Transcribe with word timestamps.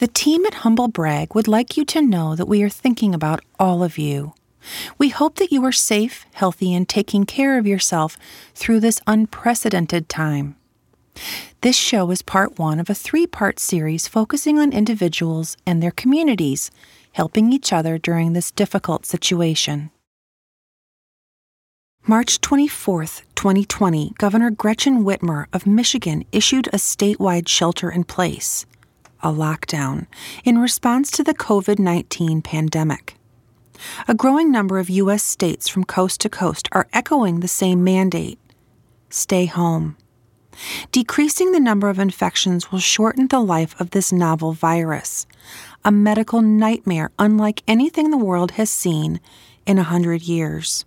The 0.00 0.08
team 0.08 0.46
at 0.46 0.54
Hummble 0.54 0.90
Bragg 0.90 1.34
would 1.34 1.46
like 1.46 1.76
you 1.76 1.84
to 1.84 2.00
know 2.00 2.34
that 2.34 2.48
we 2.48 2.62
are 2.62 2.70
thinking 2.70 3.14
about 3.14 3.44
all 3.58 3.82
of 3.82 3.98
you. 3.98 4.32
We 4.96 5.10
hope 5.10 5.34
that 5.34 5.52
you 5.52 5.62
are 5.66 5.72
safe, 5.72 6.24
healthy, 6.32 6.72
and 6.72 6.88
taking 6.88 7.26
care 7.26 7.58
of 7.58 7.66
yourself 7.66 8.16
through 8.54 8.80
this 8.80 9.02
unprecedented 9.06 10.08
time. 10.08 10.56
This 11.60 11.76
show 11.76 12.10
is 12.10 12.22
part 12.22 12.58
one 12.58 12.80
of 12.80 12.88
a 12.88 12.94
three 12.94 13.26
part 13.26 13.58
series 13.58 14.08
focusing 14.08 14.58
on 14.58 14.72
individuals 14.72 15.58
and 15.66 15.82
their 15.82 15.90
communities, 15.90 16.70
helping 17.12 17.52
each 17.52 17.70
other 17.70 17.98
during 17.98 18.32
this 18.32 18.50
difficult 18.50 19.04
situation. 19.04 19.90
March 22.06 22.40
24, 22.40 23.04
2020, 23.34 24.14
Governor 24.16 24.50
Gretchen 24.50 25.04
Whitmer 25.04 25.44
of 25.52 25.66
Michigan 25.66 26.24
issued 26.32 26.68
a 26.68 26.78
statewide 26.78 27.48
shelter 27.48 27.90
in 27.90 28.04
place 28.04 28.64
a 29.22 29.28
lockdown, 29.28 30.06
in 30.44 30.58
response 30.58 31.10
to 31.12 31.24
the 31.24 31.34
COVID 31.34 31.78
19 31.78 32.42
pandemic. 32.42 33.16
A 34.06 34.14
growing 34.14 34.50
number 34.52 34.78
of 34.78 34.90
U.S. 34.90 35.22
states 35.22 35.68
from 35.68 35.84
coast 35.84 36.20
to 36.20 36.28
coast 36.28 36.68
are 36.72 36.88
echoing 36.92 37.40
the 37.40 37.48
same 37.48 37.82
mandate 37.82 38.38
stay 39.12 39.46
home. 39.46 39.96
Decreasing 40.92 41.52
the 41.52 41.60
number 41.60 41.88
of 41.88 41.98
infections 41.98 42.70
will 42.70 42.78
shorten 42.78 43.28
the 43.28 43.40
life 43.40 43.78
of 43.80 43.90
this 43.90 44.12
novel 44.12 44.52
virus, 44.52 45.26
a 45.84 45.90
medical 45.90 46.42
nightmare 46.42 47.10
unlike 47.18 47.62
anything 47.66 48.10
the 48.10 48.18
world 48.18 48.52
has 48.52 48.70
seen 48.70 49.20
in 49.66 49.78
a 49.78 49.84
hundred 49.84 50.22
years. 50.22 50.84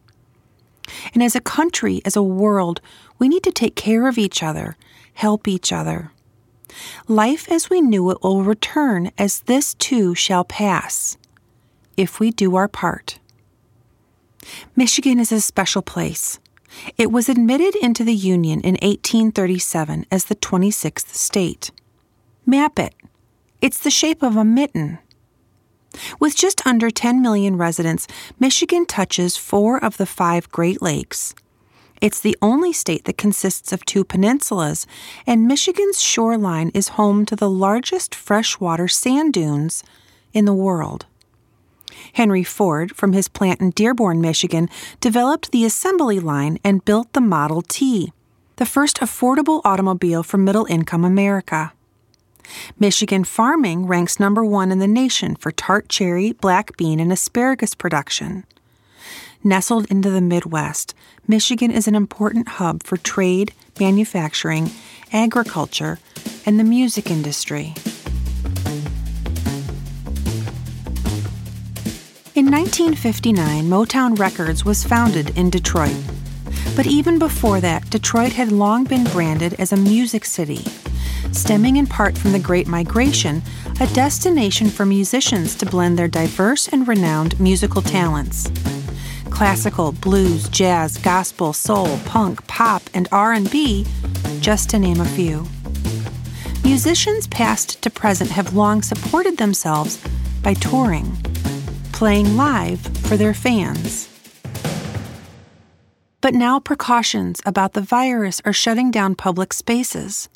And 1.13 1.23
as 1.23 1.35
a 1.35 1.41
country, 1.41 2.01
as 2.05 2.15
a 2.15 2.23
world, 2.23 2.81
we 3.17 3.29
need 3.29 3.43
to 3.43 3.51
take 3.51 3.75
care 3.75 4.07
of 4.07 4.17
each 4.17 4.43
other, 4.43 4.75
help 5.13 5.47
each 5.47 5.71
other. 5.71 6.11
Life 7.07 7.51
as 7.51 7.69
we 7.69 7.81
knew 7.81 8.09
it 8.09 8.21
will 8.21 8.43
return, 8.43 9.11
as 9.17 9.41
this 9.41 9.73
too 9.75 10.15
shall 10.15 10.43
pass, 10.43 11.17
if 11.97 12.19
we 12.19 12.31
do 12.31 12.55
our 12.55 12.67
part. 12.67 13.19
Michigan 14.75 15.19
is 15.19 15.31
a 15.31 15.41
special 15.41 15.81
place. 15.81 16.39
It 16.97 17.11
was 17.11 17.29
admitted 17.29 17.75
into 17.75 18.03
the 18.03 18.15
Union 18.15 18.59
in 18.61 18.73
1837 18.75 20.05
as 20.11 20.25
the 20.25 20.35
26th 20.35 21.13
state. 21.13 21.71
Map 22.45 22.79
it. 22.79 22.95
It's 23.61 23.79
the 23.79 23.91
shape 23.91 24.23
of 24.23 24.35
a 24.35 24.43
mitten. 24.43 24.99
With 26.19 26.35
just 26.35 26.65
under 26.65 26.89
10 26.89 27.21
million 27.21 27.55
residents, 27.55 28.07
Michigan 28.39 28.85
touches 28.85 29.37
four 29.37 29.81
of 29.83 29.97
the 29.97 30.07
five 30.07 30.49
Great 30.49 30.81
Lakes 30.81 31.35
it's 32.01 32.19
the 32.19 32.37
only 32.41 32.73
state 32.73 33.05
that 33.05 33.17
consists 33.17 33.71
of 33.71 33.85
two 33.85 34.03
peninsulas, 34.03 34.85
and 35.25 35.47
Michigan's 35.47 36.01
shoreline 36.01 36.69
is 36.73 36.89
home 36.89 37.25
to 37.25 37.35
the 37.35 37.49
largest 37.49 38.13
freshwater 38.13 38.87
sand 38.87 39.33
dunes 39.33 39.83
in 40.33 40.45
the 40.45 40.53
world. 40.53 41.05
Henry 42.13 42.43
Ford, 42.43 42.95
from 42.95 43.13
his 43.13 43.27
plant 43.27 43.61
in 43.61 43.71
Dearborn, 43.71 44.21
Michigan, 44.21 44.69
developed 44.99 45.51
the 45.51 45.65
assembly 45.65 46.19
line 46.19 46.57
and 46.63 46.85
built 46.85 47.11
the 47.13 47.21
Model 47.21 47.61
T, 47.61 48.11
the 48.57 48.65
first 48.65 48.97
affordable 48.97 49.61
automobile 49.63 50.23
for 50.23 50.37
middle 50.37 50.65
income 50.65 51.03
America. 51.03 51.73
Michigan 52.77 53.23
farming 53.23 53.85
ranks 53.87 54.19
number 54.19 54.43
one 54.43 54.71
in 54.71 54.79
the 54.79 54.87
nation 54.87 55.35
for 55.35 55.51
tart 55.51 55.87
cherry, 55.89 56.33
black 56.33 56.75
bean, 56.77 56.99
and 56.99 57.11
asparagus 57.11 57.73
production. 57.73 58.45
Nestled 59.45 59.91
into 59.91 60.09
the 60.09 60.21
Midwest, 60.21 60.95
Michigan 61.27 61.69
is 61.69 61.85
an 61.85 61.95
important 61.95 62.47
hub 62.47 62.81
for 62.81 62.95
trade, 62.95 63.53
manufacturing, 63.77 64.71
agriculture, 65.11 65.99
and 66.45 66.57
the 66.57 66.63
music 66.63 67.11
industry. 67.11 67.73
In 72.33 72.49
1959, 72.49 73.65
Motown 73.65 74.17
Records 74.17 74.63
was 74.63 74.85
founded 74.85 75.37
in 75.37 75.49
Detroit. 75.49 76.01
But 76.77 76.87
even 76.87 77.19
before 77.19 77.59
that, 77.59 77.89
Detroit 77.89 78.31
had 78.31 78.49
long 78.49 78.85
been 78.85 79.03
branded 79.03 79.55
as 79.59 79.73
a 79.73 79.77
music 79.77 80.23
city, 80.23 80.63
stemming 81.33 81.75
in 81.75 81.85
part 81.85 82.17
from 82.17 82.31
the 82.31 82.39
Great 82.39 82.69
Migration, 82.69 83.41
a 83.81 83.87
destination 83.87 84.69
for 84.69 84.85
musicians 84.85 85.53
to 85.55 85.65
blend 85.65 85.99
their 85.99 86.07
diverse 86.07 86.69
and 86.69 86.87
renowned 86.87 87.37
musical 87.41 87.81
talents 87.81 88.49
classical, 89.43 89.91
blues, 89.91 90.47
jazz, 90.47 90.97
gospel, 90.99 91.51
soul, 91.51 91.97
punk, 92.05 92.47
pop, 92.47 92.81
and 92.93 93.09
R&B, 93.11 93.85
just 94.39 94.69
to 94.69 94.79
name 94.79 95.01
a 95.01 95.05
few. 95.05 95.45
Musicians 96.63 97.27
past 97.27 97.81
to 97.81 97.89
present 97.89 98.29
have 98.29 98.53
long 98.53 98.81
supported 98.81 99.35
themselves 99.35 100.01
by 100.41 100.53
touring, 100.53 101.17
playing 101.91 102.37
live 102.37 102.79
for 102.99 103.17
their 103.17 103.33
fans. 103.33 104.07
But 106.21 106.33
now 106.33 106.61
precautions 106.61 107.41
about 107.45 107.73
the 107.73 107.81
virus 107.81 108.41
are 108.45 108.53
shutting 108.53 108.91
down 108.91 109.13
public 109.13 109.51
spaces. 109.51 110.29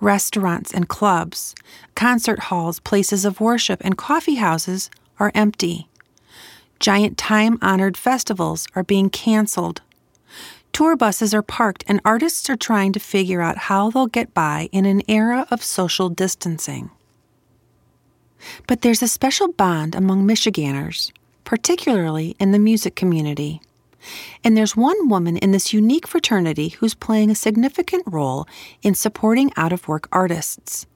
Restaurants 0.00 0.70
and 0.70 0.86
clubs, 0.86 1.54
concert 1.94 2.40
halls, 2.40 2.78
places 2.78 3.24
of 3.24 3.40
worship, 3.40 3.80
and 3.82 3.96
coffee 3.96 4.34
houses 4.34 4.90
are 5.18 5.32
empty. 5.34 5.89
Giant 6.80 7.18
time 7.18 7.58
honored 7.60 7.98
festivals 7.98 8.66
are 8.74 8.82
being 8.82 9.10
canceled. 9.10 9.82
Tour 10.72 10.96
buses 10.96 11.34
are 11.34 11.42
parked, 11.42 11.84
and 11.86 12.00
artists 12.06 12.48
are 12.48 12.56
trying 12.56 12.92
to 12.94 12.98
figure 12.98 13.42
out 13.42 13.58
how 13.68 13.90
they'll 13.90 14.06
get 14.06 14.32
by 14.32 14.70
in 14.72 14.86
an 14.86 15.02
era 15.06 15.46
of 15.50 15.62
social 15.62 16.08
distancing. 16.08 16.90
But 18.66 18.80
there's 18.80 19.02
a 19.02 19.08
special 19.08 19.52
bond 19.52 19.94
among 19.94 20.24
Michiganders, 20.24 21.12
particularly 21.44 22.34
in 22.40 22.52
the 22.52 22.58
music 22.58 22.96
community. 22.96 23.60
And 24.42 24.56
there's 24.56 24.74
one 24.74 25.10
woman 25.10 25.36
in 25.36 25.50
this 25.50 25.74
unique 25.74 26.06
fraternity 26.06 26.70
who's 26.70 26.94
playing 26.94 27.30
a 27.30 27.34
significant 27.34 28.04
role 28.06 28.48
in 28.82 28.94
supporting 28.94 29.52
out 29.56 29.74
of 29.74 29.86
work 29.86 30.08
artists. 30.10 30.86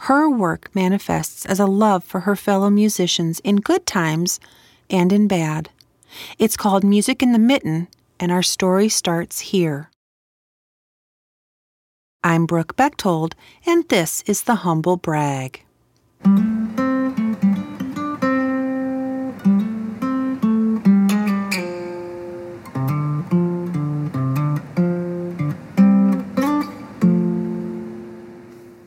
Her 0.00 0.30
work 0.30 0.70
manifests 0.74 1.44
as 1.44 1.58
a 1.58 1.66
love 1.66 2.04
for 2.04 2.20
her 2.20 2.36
fellow 2.36 2.70
musicians 2.70 3.40
in 3.40 3.56
good 3.56 3.84
times 3.84 4.38
and 4.92 5.12
in 5.12 5.26
bad. 5.26 5.70
It's 6.38 6.56
called 6.56 6.84
Music 6.84 7.22
in 7.22 7.32
the 7.32 7.38
Mitten, 7.38 7.88
and 8.20 8.30
our 8.30 8.42
story 8.42 8.88
starts 8.88 9.40
here. 9.40 9.90
I'm 12.22 12.46
Brooke 12.46 12.76
Bechtold, 12.76 13.34
and 13.66 13.88
this 13.88 14.22
is 14.26 14.42
the 14.42 14.56
Hummble 14.56 15.00
Bragg. 15.00 15.62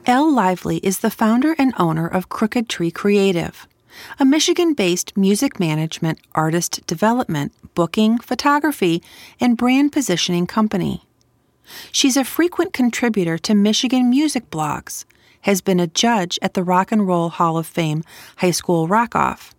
Elle 0.07 0.31
Lively 0.31 0.77
is 0.77 0.99
the 0.99 1.09
founder 1.09 1.55
and 1.57 1.73
owner 1.77 2.07
of 2.07 2.29
Crooked 2.29 2.69
Tree 2.69 2.91
Creative 2.91 3.67
a 4.19 4.25
Michigan 4.25 4.73
based 4.73 5.15
music 5.17 5.59
management, 5.59 6.19
artist 6.33 6.85
development, 6.87 7.51
booking, 7.73 8.17
photography, 8.17 9.01
and 9.39 9.57
brand 9.57 9.91
positioning 9.91 10.47
company. 10.47 11.03
She's 11.91 12.17
a 12.17 12.23
frequent 12.23 12.73
contributor 12.73 13.37
to 13.39 13.53
Michigan 13.53 14.09
music 14.09 14.49
blogs, 14.49 15.05
has 15.41 15.61
been 15.61 15.79
a 15.79 15.87
judge 15.87 16.39
at 16.41 16.53
the 16.53 16.63
Rock 16.63 16.91
and 16.91 17.07
Roll 17.07 17.29
Hall 17.29 17.57
of 17.57 17.67
Fame 17.67 18.03
High 18.37 18.51
School 18.51 18.87
Rock 18.87 19.15
Off. 19.15 19.53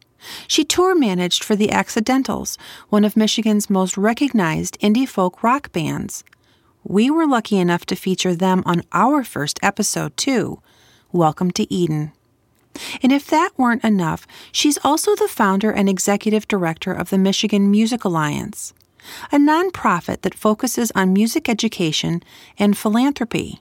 She 0.49 0.65
tour 0.65 0.95
managed 0.95 1.45
for 1.45 1.55
the 1.55 1.71
Accidentals, 1.71 2.59
one 2.89 3.05
of 3.05 3.17
Michigan's 3.17 3.71
most 3.71 3.97
recognized 3.97 4.81
indie 4.81 5.09
folk 5.09 5.43
rock 5.43 5.73
bands. 5.73 6.25
We 6.83 7.11
were 7.11 7.27
lucky 7.27 7.59
enough 7.59 7.87
to 7.87 7.97
feature 7.97 8.35
them 8.35 8.63
on 8.67 8.83
our 8.93 9.23
first 9.23 9.61
episode, 9.63 10.17
too. 10.17 10.61
Welcome 11.13 11.51
to 11.53 11.73
Eden. 11.73 12.13
And 13.03 13.13
if 13.13 13.27
that 13.27 13.51
weren't 13.57 13.85
enough, 13.85 14.27
she's 14.53 14.79
also 14.85 15.15
the 15.15 15.29
founder 15.29 15.71
and 15.71 15.89
executive 15.89 16.49
director 16.49 16.93
of 16.93 17.11
the 17.11 17.19
Michigan 17.19 17.71
Music 17.71 18.05
Alliance, 18.05 18.75
a 19.33 19.37
nonprofit 19.37 20.23
that 20.23 20.35
focuses 20.35 20.93
on 20.95 21.13
music 21.13 21.49
education 21.49 22.23
and 22.59 22.77
philanthropy. 22.77 23.61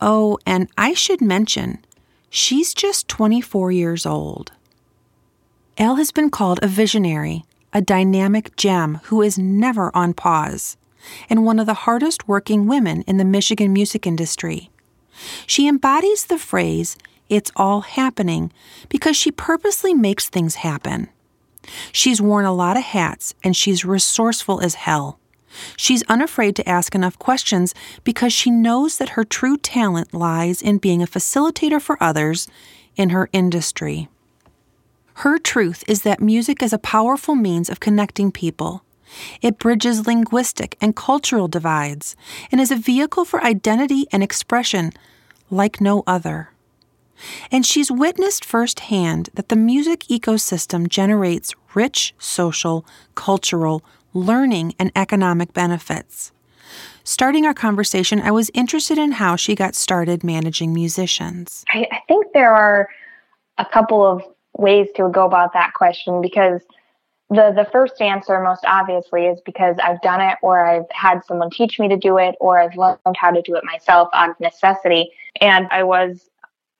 Oh, 0.00 0.38
and 0.46 0.68
I 0.78 0.94
should 0.94 1.20
mention, 1.20 1.84
she's 2.30 2.72
just 2.74 3.08
24 3.08 3.72
years 3.72 4.06
old. 4.06 4.52
Elle 5.76 5.96
has 5.96 6.12
been 6.12 6.30
called 6.30 6.60
a 6.62 6.68
visionary, 6.68 7.44
a 7.72 7.80
dynamic 7.80 8.56
gem 8.56 9.00
who 9.04 9.22
is 9.22 9.38
never 9.38 9.94
on 9.94 10.14
pause, 10.14 10.76
and 11.28 11.44
one 11.44 11.58
of 11.58 11.66
the 11.66 11.74
hardest 11.74 12.28
working 12.28 12.66
women 12.66 13.02
in 13.02 13.16
the 13.16 13.24
Michigan 13.24 13.72
music 13.72 14.06
industry. 14.06 14.70
She 15.46 15.68
embodies 15.68 16.26
the 16.26 16.38
phrase, 16.38 16.96
it's 17.28 17.52
all 17.56 17.82
happening 17.82 18.52
because 18.88 19.16
she 19.16 19.30
purposely 19.30 19.94
makes 19.94 20.28
things 20.28 20.56
happen. 20.56 21.08
She's 21.92 22.20
worn 22.20 22.44
a 22.44 22.54
lot 22.54 22.76
of 22.76 22.82
hats 22.82 23.34
and 23.44 23.56
she's 23.56 23.84
resourceful 23.84 24.60
as 24.60 24.74
hell. 24.74 25.18
She's 25.76 26.02
unafraid 26.04 26.56
to 26.56 26.68
ask 26.68 26.94
enough 26.94 27.18
questions 27.18 27.74
because 28.04 28.32
she 28.32 28.50
knows 28.50 28.98
that 28.98 29.10
her 29.10 29.24
true 29.24 29.56
talent 29.56 30.14
lies 30.14 30.62
in 30.62 30.78
being 30.78 31.02
a 31.02 31.06
facilitator 31.06 31.80
for 31.80 32.02
others, 32.02 32.48
in 32.96 33.10
her 33.10 33.28
industry. 33.32 34.08
Her 35.14 35.38
truth 35.38 35.82
is 35.88 36.02
that 36.02 36.20
music 36.20 36.62
is 36.62 36.72
a 36.72 36.78
powerful 36.78 37.34
means 37.34 37.68
of 37.68 37.80
connecting 37.80 38.30
people. 38.30 38.84
It 39.40 39.58
bridges 39.58 40.06
linguistic 40.06 40.76
and 40.80 40.94
cultural 40.94 41.48
divides 41.48 42.14
and 42.52 42.60
is 42.60 42.70
a 42.70 42.76
vehicle 42.76 43.24
for 43.24 43.42
identity 43.42 44.06
and 44.12 44.22
expression 44.22 44.92
like 45.50 45.80
no 45.80 46.04
other. 46.06 46.50
And 47.50 47.64
she's 47.64 47.90
witnessed 47.90 48.44
firsthand 48.44 49.30
that 49.34 49.48
the 49.48 49.56
music 49.56 50.00
ecosystem 50.10 50.88
generates 50.88 51.54
rich 51.74 52.14
social, 52.18 52.84
cultural, 53.14 53.82
learning, 54.14 54.74
and 54.78 54.92
economic 54.96 55.52
benefits. 55.52 56.32
Starting 57.04 57.46
our 57.46 57.54
conversation, 57.54 58.20
I 58.20 58.30
was 58.30 58.50
interested 58.52 58.98
in 58.98 59.12
how 59.12 59.36
she 59.36 59.54
got 59.54 59.74
started 59.74 60.22
managing 60.22 60.74
musicians. 60.74 61.64
I, 61.72 61.86
I 61.90 62.00
think 62.06 62.26
there 62.34 62.54
are 62.54 62.88
a 63.56 63.64
couple 63.64 64.04
of 64.04 64.22
ways 64.56 64.88
to 64.96 65.08
go 65.08 65.24
about 65.24 65.52
that 65.54 65.72
question 65.74 66.20
because 66.20 66.60
the 67.30 67.52
the 67.54 67.68
first 67.70 68.00
answer 68.00 68.40
most 68.40 68.64
obviously 68.66 69.26
is 69.26 69.40
because 69.44 69.76
I've 69.82 70.00
done 70.02 70.20
it 70.20 70.36
or 70.42 70.64
I've 70.64 70.90
had 70.90 71.24
someone 71.24 71.50
teach 71.50 71.78
me 71.78 71.88
to 71.88 71.96
do 71.96 72.18
it 72.18 72.34
or 72.40 72.60
I've 72.60 72.76
learned 72.76 72.98
how 73.16 73.30
to 73.30 73.42
do 73.42 73.54
it 73.54 73.64
myself 73.64 74.08
out 74.12 74.30
of 74.30 74.40
necessity 74.40 75.10
and 75.40 75.68
I 75.70 75.82
was 75.82 76.28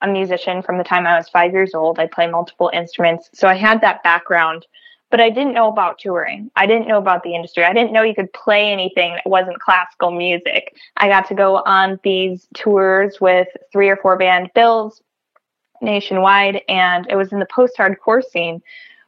a 0.01 0.07
musician 0.07 0.61
from 0.61 0.77
the 0.77 0.83
time 0.83 1.05
I 1.05 1.17
was 1.17 1.29
5 1.29 1.51
years 1.51 1.73
old 1.73 1.99
I 1.99 2.07
play 2.07 2.27
multiple 2.27 2.69
instruments 2.73 3.29
so 3.33 3.47
I 3.47 3.55
had 3.55 3.81
that 3.81 4.03
background 4.03 4.65
but 5.11 5.19
I 5.19 5.29
didn't 5.29 5.53
know 5.53 5.67
about 5.67 5.97
touring. 5.99 6.51
I 6.55 6.67
didn't 6.67 6.87
know 6.87 6.97
about 6.97 7.23
the 7.23 7.33
industry. 7.33 7.63
I 7.63 7.73
didn't 7.73 7.91
know 7.91 8.03
you 8.03 8.13
could 8.13 8.31
play 8.33 8.71
anything 8.71 9.13
that 9.13 9.27
wasn't 9.27 9.59
classical 9.59 10.11
music. 10.11 10.75
I 10.97 11.07
got 11.07 11.27
to 11.29 11.35
go 11.35 11.57
on 11.65 11.99
these 12.03 12.47
tours 12.53 13.19
with 13.19 13.47
three 13.71 13.89
or 13.89 13.97
four 13.97 14.17
band 14.17 14.51
bills 14.53 15.01
nationwide, 15.81 16.61
and 16.69 17.07
it 17.09 17.15
was 17.15 17.31
in 17.31 17.39
the 17.39 17.47
post 17.47 17.73
hardcore 17.77 18.23
scene, 18.23 18.61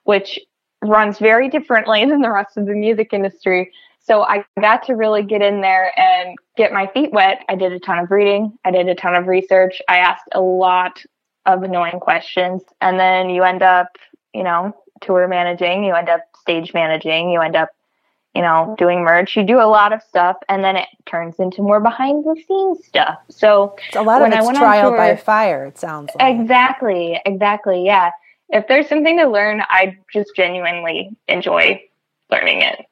which 0.04 0.40
runs 0.82 1.20
very 1.20 1.50
differently 1.50 2.04
than 2.10 2.22
the 2.22 2.32
rest 2.32 2.58
of 2.58 2.66
the 2.66 2.74
music 2.74 3.14
industry. 3.14 3.72
So 4.04 4.24
I 4.24 4.44
got 4.60 4.84
to 4.88 4.94
really 4.94 5.24
get 5.24 5.42
in 5.42 5.62
there 5.62 5.92
and 6.00 6.36
get 6.58 6.74
my 6.74 6.88
feet 6.88 7.12
wet. 7.12 7.44
I 7.48 7.56
did 7.56 7.72
a 7.72 7.80
ton 7.80 8.00
of 8.00 8.10
reading, 8.10 8.58
I 8.66 8.72
did 8.72 8.88
a 8.88 8.96
ton 8.96 9.16
of 9.16 9.28
research, 9.28 9.82
I 9.88 9.98
asked 9.98 10.28
a 10.32 10.42
lot 10.42 11.04
of 11.46 11.64
annoying 11.64 12.00
questions, 12.00 12.64
and 12.82 13.00
then 13.00 13.30
you 13.30 13.44
end 13.44 13.62
up, 13.62 13.88
you 14.34 14.44
know, 14.44 14.76
tour 15.02 15.28
managing, 15.28 15.84
you 15.84 15.94
end 15.94 16.10
up 16.10 16.22
stage 16.40 16.74
managing, 16.74 17.30
you 17.30 17.42
end 17.42 17.56
up, 17.56 17.70
you 18.36 18.42
know, 18.42 18.76
doing 18.78 19.04
merch, 19.04 19.36
you 19.36 19.44
do 19.44 19.60
a 19.60 19.68
lot 19.68 19.94
of 19.94 20.02
stuff, 20.02 20.38
and 20.50 20.64
then 20.64 20.78
it 20.78 20.88
turns 21.06 21.36
into 21.38 21.62
more 21.62 21.80
behind 21.80 22.24
the 22.24 22.42
scenes 22.48 22.86
stuff. 22.86 23.20
So 23.30 23.76
it's 23.88 23.96
a 23.96 24.02
lot 24.02 24.22
of 24.22 24.28
it's 24.32 24.58
trial 24.58 24.90
tour, 24.90 24.98
by 24.98 25.16
fire, 25.16 25.66
it 25.66 25.78
sounds 25.78 26.12
like. 26.16 26.40
Exactly, 26.40 27.22
exactly, 27.26 27.86
yeah. 27.86 28.12
If 28.50 28.68
there's 28.68 28.88
something 28.90 29.18
to 29.18 29.28
learn, 29.28 29.62
I 29.70 29.98
just 30.12 30.36
genuinely 30.36 31.16
enjoy 31.28 31.84
learning 32.30 32.62
it. 32.62 32.86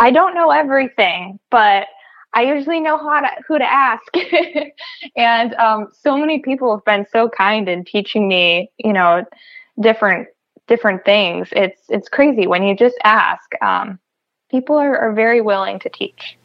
I 0.00 0.10
don't 0.10 0.34
know 0.34 0.50
everything, 0.50 1.38
but 1.50 1.86
I 2.32 2.42
usually 2.42 2.80
know 2.80 2.96
how 2.96 3.20
to, 3.20 3.28
who 3.46 3.58
to 3.58 3.70
ask. 3.70 4.02
and 5.16 5.54
um, 5.54 5.88
so 5.92 6.16
many 6.16 6.38
people 6.38 6.74
have 6.74 6.84
been 6.86 7.04
so 7.12 7.28
kind 7.28 7.68
in 7.68 7.84
teaching 7.84 8.26
me, 8.26 8.70
you 8.78 8.94
know, 8.94 9.24
different 9.78 10.28
different 10.68 11.04
things. 11.04 11.48
It's 11.52 11.82
it's 11.90 12.08
crazy 12.08 12.46
when 12.46 12.62
you 12.62 12.74
just 12.74 12.96
ask. 13.04 13.50
Um, 13.60 13.98
people 14.50 14.76
are, 14.76 14.96
are 14.96 15.12
very 15.12 15.42
willing 15.42 15.78
to 15.80 15.90
teach. 15.90 16.38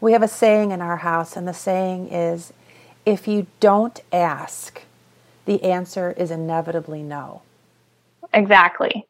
We 0.00 0.12
have 0.12 0.22
a 0.22 0.28
saying 0.28 0.70
in 0.70 0.80
our 0.80 0.96
house, 0.96 1.36
and 1.36 1.46
the 1.46 1.52
saying 1.52 2.08
is, 2.08 2.54
"If 3.04 3.28
you 3.28 3.46
don't 3.60 4.00
ask, 4.10 4.80
the 5.44 5.62
answer 5.64 6.14
is 6.16 6.30
inevitably 6.30 7.02
no." 7.02 7.42
Exactly. 8.32 9.06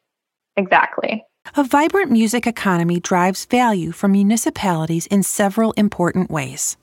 Exactly. 0.57 1.23
A 1.55 1.63
vibrant 1.63 2.09
music 2.09 2.47
economy 2.47 2.99
drives 2.99 3.45
value 3.45 3.91
for 3.91 4.07
municipalities 4.07 5.05
in 5.07 5.21
several 5.21 5.71
important 5.73 6.31
ways. 6.31 6.77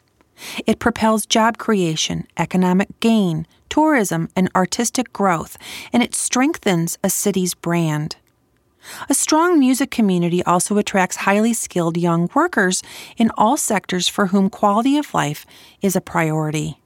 It 0.64 0.78
propels 0.78 1.26
job 1.26 1.58
creation, 1.58 2.28
economic 2.36 3.00
gain, 3.00 3.48
tourism, 3.68 4.28
and 4.36 4.48
artistic 4.54 5.12
growth, 5.12 5.56
and 5.92 6.04
it 6.04 6.14
strengthens 6.14 6.98
a 7.02 7.10
city's 7.10 7.52
brand. 7.52 8.14
A 9.08 9.14
strong 9.14 9.58
music 9.58 9.90
community 9.90 10.40
also 10.44 10.78
attracts 10.78 11.16
highly 11.16 11.52
skilled 11.52 11.96
young 11.96 12.30
workers 12.32 12.80
in 13.16 13.32
all 13.36 13.56
sectors 13.56 14.08
for 14.08 14.26
whom 14.26 14.48
quality 14.48 14.96
of 14.96 15.12
life 15.12 15.46
is 15.82 15.96
a 15.96 16.00
priority. 16.00 16.78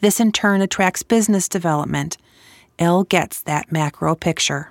This 0.00 0.18
in 0.18 0.32
turn 0.32 0.62
attracts 0.62 1.02
business 1.02 1.46
development. 1.46 2.16
Elle 2.78 3.04
gets 3.04 3.42
that 3.42 3.70
macro 3.70 4.14
picture. 4.14 4.70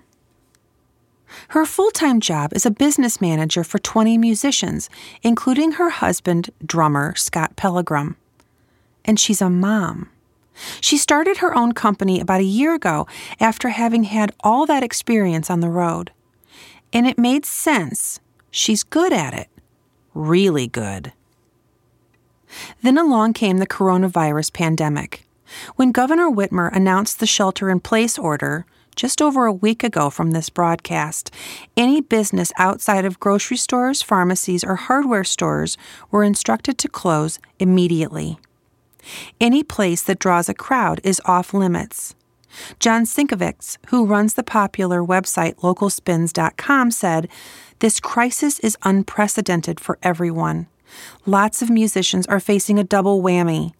Her 1.49 1.65
full 1.65 1.91
time 1.91 2.19
job 2.19 2.53
is 2.53 2.65
a 2.65 2.71
business 2.71 3.21
manager 3.21 3.63
for 3.63 3.79
20 3.79 4.17
musicians, 4.17 4.89
including 5.23 5.73
her 5.73 5.89
husband, 5.89 6.49
drummer 6.65 7.15
Scott 7.15 7.55
Pellegrim. 7.55 8.15
And 9.05 9.19
she's 9.19 9.41
a 9.41 9.49
mom. 9.49 10.09
She 10.79 10.97
started 10.97 11.37
her 11.37 11.55
own 11.55 11.71
company 11.71 12.19
about 12.19 12.41
a 12.41 12.45
year 12.45 12.75
ago 12.75 13.07
after 13.39 13.69
having 13.69 14.03
had 14.03 14.33
all 14.41 14.65
that 14.65 14.83
experience 14.83 15.49
on 15.49 15.61
the 15.61 15.69
road. 15.69 16.11
And 16.93 17.07
it 17.07 17.17
made 17.17 17.45
sense. 17.45 18.19
She's 18.51 18.83
good 18.83 19.13
at 19.13 19.33
it. 19.33 19.47
Really 20.13 20.67
good. 20.67 21.13
Then 22.83 22.97
along 22.97 23.33
came 23.33 23.57
the 23.57 23.67
coronavirus 23.67 24.51
pandemic. 24.53 25.25
When 25.75 25.91
Governor 25.91 26.29
Whitmer 26.29 26.73
announced 26.73 27.19
the 27.19 27.25
shelter 27.25 27.69
in 27.69 27.79
place 27.79 28.17
order, 28.17 28.65
just 28.95 29.21
over 29.21 29.45
a 29.45 29.53
week 29.53 29.83
ago 29.83 30.09
from 30.09 30.31
this 30.31 30.49
broadcast, 30.49 31.31
any 31.75 32.01
business 32.01 32.51
outside 32.57 33.05
of 33.05 33.19
grocery 33.19 33.57
stores, 33.57 34.01
pharmacies, 34.01 34.63
or 34.63 34.75
hardware 34.75 35.23
stores 35.23 35.77
were 36.09 36.23
instructed 36.23 36.77
to 36.77 36.87
close 36.87 37.39
immediately. 37.59 38.39
Any 39.39 39.63
place 39.63 40.03
that 40.03 40.19
draws 40.19 40.49
a 40.49 40.53
crowd 40.53 41.01
is 41.03 41.21
off 41.25 41.53
limits. 41.53 42.15
John 42.79 43.03
Sinkevics, 43.03 43.77
who 43.87 44.05
runs 44.05 44.33
the 44.33 44.43
popular 44.43 45.01
website 45.01 45.55
localspins.com, 45.55 46.91
said, 46.91 47.29
This 47.79 47.99
crisis 47.99 48.59
is 48.59 48.77
unprecedented 48.83 49.79
for 49.79 49.97
everyone. 50.03 50.67
Lots 51.25 51.61
of 51.61 51.69
musicians 51.69 52.27
are 52.27 52.39
facing 52.39 52.77
a 52.77 52.83
double 52.83 53.21
whammy. 53.21 53.73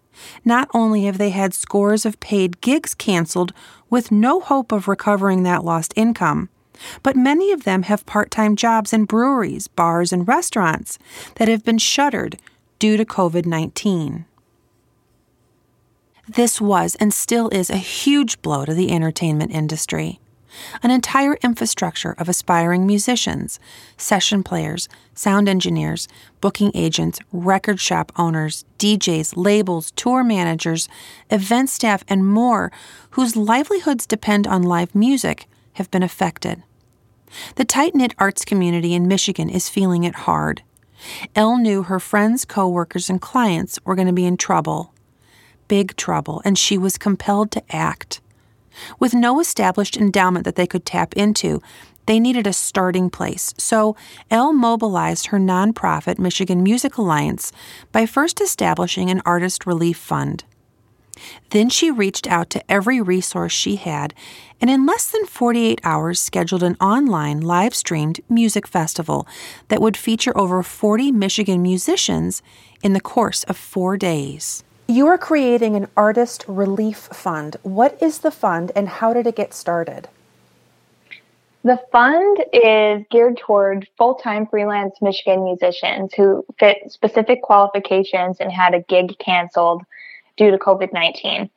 Not 0.44 0.68
only 0.74 1.04
have 1.04 1.18
they 1.18 1.30
had 1.30 1.54
scores 1.54 2.04
of 2.04 2.20
paid 2.20 2.60
gigs 2.60 2.94
canceled 2.94 3.52
with 3.90 4.10
no 4.10 4.40
hope 4.40 4.72
of 4.72 4.88
recovering 4.88 5.42
that 5.42 5.64
lost 5.64 5.92
income, 5.96 6.48
but 7.02 7.16
many 7.16 7.52
of 7.52 7.64
them 7.64 7.84
have 7.84 8.06
part 8.06 8.30
time 8.30 8.56
jobs 8.56 8.92
in 8.92 9.04
breweries, 9.04 9.68
bars, 9.68 10.12
and 10.12 10.26
restaurants 10.26 10.98
that 11.36 11.48
have 11.48 11.64
been 11.64 11.78
shuttered 11.78 12.38
due 12.78 12.96
to 12.96 13.04
COVID 13.04 13.46
19. 13.46 14.24
This 16.28 16.60
was 16.60 16.94
and 16.96 17.12
still 17.12 17.48
is 17.50 17.68
a 17.68 17.76
huge 17.76 18.40
blow 18.42 18.64
to 18.64 18.74
the 18.74 18.90
entertainment 18.90 19.52
industry. 19.52 20.20
An 20.82 20.90
entire 20.90 21.34
infrastructure 21.42 22.12
of 22.18 22.28
aspiring 22.28 22.86
musicians, 22.86 23.58
session 23.96 24.42
players, 24.42 24.88
sound 25.14 25.48
engineers, 25.48 26.08
booking 26.40 26.70
agents, 26.74 27.18
record 27.32 27.80
shop 27.80 28.12
owners, 28.16 28.64
DJs, 28.78 29.34
labels, 29.36 29.92
tour 29.92 30.24
managers, 30.24 30.88
event 31.30 31.70
staff, 31.70 32.04
and 32.08 32.26
more 32.26 32.70
whose 33.10 33.36
livelihoods 33.36 34.06
depend 34.06 34.46
on 34.46 34.62
live 34.62 34.94
music 34.94 35.46
have 35.74 35.90
been 35.90 36.02
affected. 36.02 36.62
The 37.56 37.64
tight 37.64 37.94
knit 37.94 38.14
arts 38.18 38.44
community 38.44 38.94
in 38.94 39.08
Michigan 39.08 39.48
is 39.48 39.68
feeling 39.68 40.04
it 40.04 40.14
hard. 40.14 40.62
Elle 41.34 41.58
knew 41.58 41.84
her 41.84 41.98
friends, 41.98 42.44
coworkers, 42.44 43.10
and 43.10 43.20
clients 43.20 43.78
were 43.84 43.94
going 43.94 44.06
to 44.06 44.12
be 44.12 44.26
in 44.26 44.36
trouble 44.36 44.92
big 45.72 45.96
trouble, 45.96 46.42
and 46.44 46.58
she 46.58 46.76
was 46.76 46.98
compelled 46.98 47.50
to 47.50 47.62
act. 47.74 48.20
With 48.98 49.14
no 49.14 49.40
established 49.40 49.96
endowment 49.96 50.44
that 50.44 50.56
they 50.56 50.66
could 50.66 50.84
tap 50.84 51.14
into, 51.14 51.60
they 52.06 52.18
needed 52.18 52.46
a 52.46 52.52
starting 52.52 53.10
place, 53.10 53.54
so 53.58 53.96
Elle 54.30 54.52
mobilized 54.52 55.26
her 55.26 55.38
nonprofit 55.38 56.18
Michigan 56.18 56.62
Music 56.62 56.96
Alliance 56.96 57.52
by 57.92 58.06
first 58.06 58.40
establishing 58.40 59.08
an 59.08 59.22
artist 59.24 59.66
relief 59.66 59.98
fund. 59.98 60.44
Then 61.50 61.68
she 61.68 61.90
reached 61.90 62.26
out 62.26 62.50
to 62.50 62.70
every 62.70 63.00
resource 63.00 63.52
she 63.52 63.76
had 63.76 64.14
and 64.60 64.70
in 64.70 64.86
less 64.86 65.10
than 65.10 65.26
48 65.26 65.80
hours 65.84 66.20
scheduled 66.20 66.62
an 66.62 66.76
online 66.80 67.40
live 67.40 67.74
streamed 67.74 68.20
music 68.28 68.66
festival 68.66 69.26
that 69.68 69.80
would 69.80 69.96
feature 69.96 70.36
over 70.36 70.62
40 70.62 71.12
Michigan 71.12 71.62
musicians 71.62 72.42
in 72.82 72.92
the 72.92 73.00
course 73.00 73.44
of 73.44 73.56
four 73.56 73.96
days. 73.96 74.64
You 74.88 75.06
are 75.06 75.18
creating 75.18 75.76
an 75.76 75.88
artist 75.96 76.44
relief 76.46 76.98
fund. 76.98 77.56
What 77.62 78.00
is 78.02 78.18
the 78.18 78.30
fund 78.30 78.72
and 78.74 78.88
how 78.88 79.12
did 79.12 79.26
it 79.26 79.36
get 79.36 79.54
started? 79.54 80.08
The 81.64 81.80
fund 81.92 82.44
is 82.52 83.04
geared 83.10 83.36
toward 83.36 83.88
full 83.96 84.16
time 84.16 84.46
freelance 84.46 85.00
Michigan 85.00 85.44
musicians 85.44 86.12
who 86.14 86.44
fit 86.58 86.90
specific 86.90 87.42
qualifications 87.42 88.38
and 88.40 88.50
had 88.50 88.74
a 88.74 88.80
gig 88.82 89.16
canceled 89.18 89.82
due 90.36 90.50
to 90.50 90.58
COVID 90.58 90.92
19. 90.92 91.48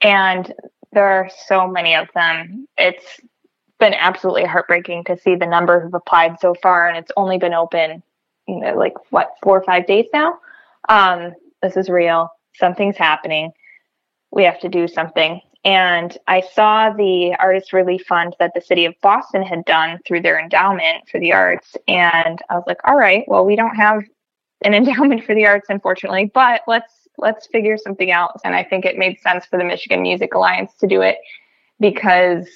And 0.00 0.52
There 0.92 1.06
are 1.06 1.30
so 1.46 1.68
many 1.68 1.94
of 1.94 2.08
them. 2.14 2.66
It's 2.76 3.20
been 3.78 3.94
absolutely 3.94 4.44
heartbreaking 4.44 5.04
to 5.04 5.16
see 5.16 5.36
the 5.36 5.46
number 5.46 5.80
who've 5.80 5.94
applied 5.94 6.40
so 6.40 6.54
far, 6.54 6.88
and 6.88 6.96
it's 6.96 7.12
only 7.16 7.38
been 7.38 7.54
open, 7.54 8.02
you 8.48 8.60
know, 8.60 8.74
like 8.76 8.94
what 9.10 9.34
four 9.42 9.58
or 9.58 9.64
five 9.64 9.86
days 9.86 10.06
now. 10.12 10.38
Um, 10.88 11.34
this 11.62 11.76
is 11.76 11.88
real. 11.88 12.30
Something's 12.56 12.96
happening. 12.96 13.52
We 14.30 14.44
have 14.44 14.60
to 14.60 14.68
do 14.68 14.88
something. 14.88 15.40
And 15.64 16.16
I 16.26 16.42
saw 16.42 16.90
the 16.90 17.34
Artist 17.38 17.72
Relief 17.72 18.04
Fund 18.06 18.36
that 18.38 18.52
the 18.54 18.60
city 18.60 18.84
of 18.84 18.94
Boston 19.00 19.42
had 19.42 19.64
done 19.64 19.98
through 20.06 20.20
their 20.20 20.38
endowment 20.38 21.08
for 21.08 21.18
the 21.18 21.32
arts. 21.32 21.74
And 21.88 22.38
I 22.50 22.54
was 22.54 22.64
like, 22.66 22.80
all 22.84 22.96
right, 22.96 23.24
well, 23.28 23.46
we 23.46 23.56
don't 23.56 23.74
have 23.74 24.02
an 24.62 24.74
endowment 24.74 25.24
for 25.24 25.34
the 25.34 25.46
arts, 25.46 25.66
unfortunately, 25.70 26.30
but 26.34 26.62
let's 26.66 26.92
let's 27.16 27.46
figure 27.46 27.78
something 27.78 28.10
out. 28.10 28.40
And 28.44 28.54
I 28.54 28.64
think 28.64 28.84
it 28.84 28.98
made 28.98 29.20
sense 29.20 29.46
for 29.46 29.56
the 29.56 29.64
Michigan 29.64 30.02
Music 30.02 30.34
Alliance 30.34 30.72
to 30.80 30.86
do 30.86 31.00
it 31.00 31.18
because 31.80 32.46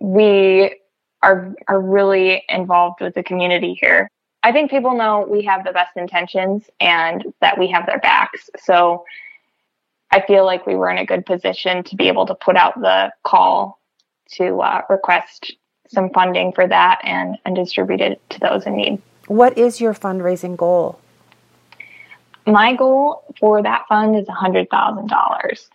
we 0.00 0.74
are 1.22 1.54
are 1.68 1.80
really 1.80 2.44
involved 2.48 3.00
with 3.00 3.14
the 3.14 3.22
community 3.22 3.78
here. 3.80 4.10
I 4.44 4.52
think 4.52 4.70
people 4.70 4.94
know 4.94 5.26
we 5.28 5.42
have 5.44 5.64
the 5.64 5.72
best 5.72 5.96
intentions 5.96 6.68
and 6.78 7.24
that 7.40 7.58
we 7.58 7.66
have 7.68 7.86
their 7.86 7.98
backs. 7.98 8.50
So 8.62 9.04
I 10.10 10.20
feel 10.20 10.44
like 10.44 10.66
we 10.66 10.76
were 10.76 10.90
in 10.90 10.98
a 10.98 11.06
good 11.06 11.24
position 11.24 11.82
to 11.84 11.96
be 11.96 12.08
able 12.08 12.26
to 12.26 12.34
put 12.34 12.54
out 12.54 12.78
the 12.78 13.10
call 13.24 13.80
to 14.32 14.60
uh, 14.60 14.82
request 14.90 15.54
some 15.88 16.10
funding 16.10 16.52
for 16.52 16.66
that 16.68 17.00
and, 17.02 17.38
and 17.46 17.56
distribute 17.56 18.02
it 18.02 18.20
to 18.30 18.40
those 18.40 18.66
in 18.66 18.76
need. 18.76 19.02
What 19.28 19.56
is 19.56 19.80
your 19.80 19.94
fundraising 19.94 20.58
goal? 20.58 21.00
My 22.46 22.74
goal 22.74 23.24
for 23.40 23.62
that 23.62 23.86
fund 23.88 24.14
is 24.14 24.26
$100,000. 24.26 25.68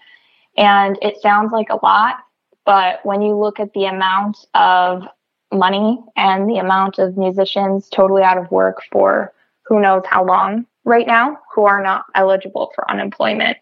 And 0.57 0.99
it 1.01 1.19
sounds 1.21 1.51
like 1.51 1.69
a 1.71 1.83
lot, 1.83 2.17
but 2.65 3.03
when 3.03 3.23
you 3.23 3.35
look 3.35 3.59
at 3.59 3.73
the 3.73 3.85
amount 3.85 4.37
of 4.53 5.07
money 5.51 5.99
and 6.15 6.49
the 6.49 6.57
amount 6.57 6.99
of 6.99 7.17
musicians 7.17 7.89
totally 7.89 8.23
out 8.23 8.37
of 8.37 8.51
work 8.51 8.81
for 8.91 9.33
who 9.63 9.79
knows 9.79 10.03
how 10.05 10.23
long 10.23 10.65
right 10.83 11.07
now 11.07 11.39
who 11.53 11.65
are 11.65 11.81
not 11.81 12.05
eligible 12.15 12.71
for 12.75 12.89
unemployment, 12.89 13.57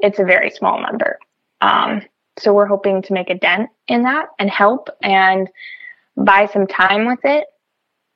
it's 0.00 0.18
a 0.18 0.24
very 0.24 0.50
small 0.50 0.80
number. 0.80 1.18
Um, 1.60 2.02
so 2.38 2.52
we're 2.52 2.66
hoping 2.66 3.02
to 3.02 3.12
make 3.12 3.30
a 3.30 3.34
dent 3.34 3.70
in 3.88 4.02
that 4.02 4.28
and 4.38 4.50
help 4.50 4.88
and 5.02 5.48
buy 6.16 6.46
some 6.46 6.66
time 6.66 7.06
with 7.06 7.20
it. 7.24 7.46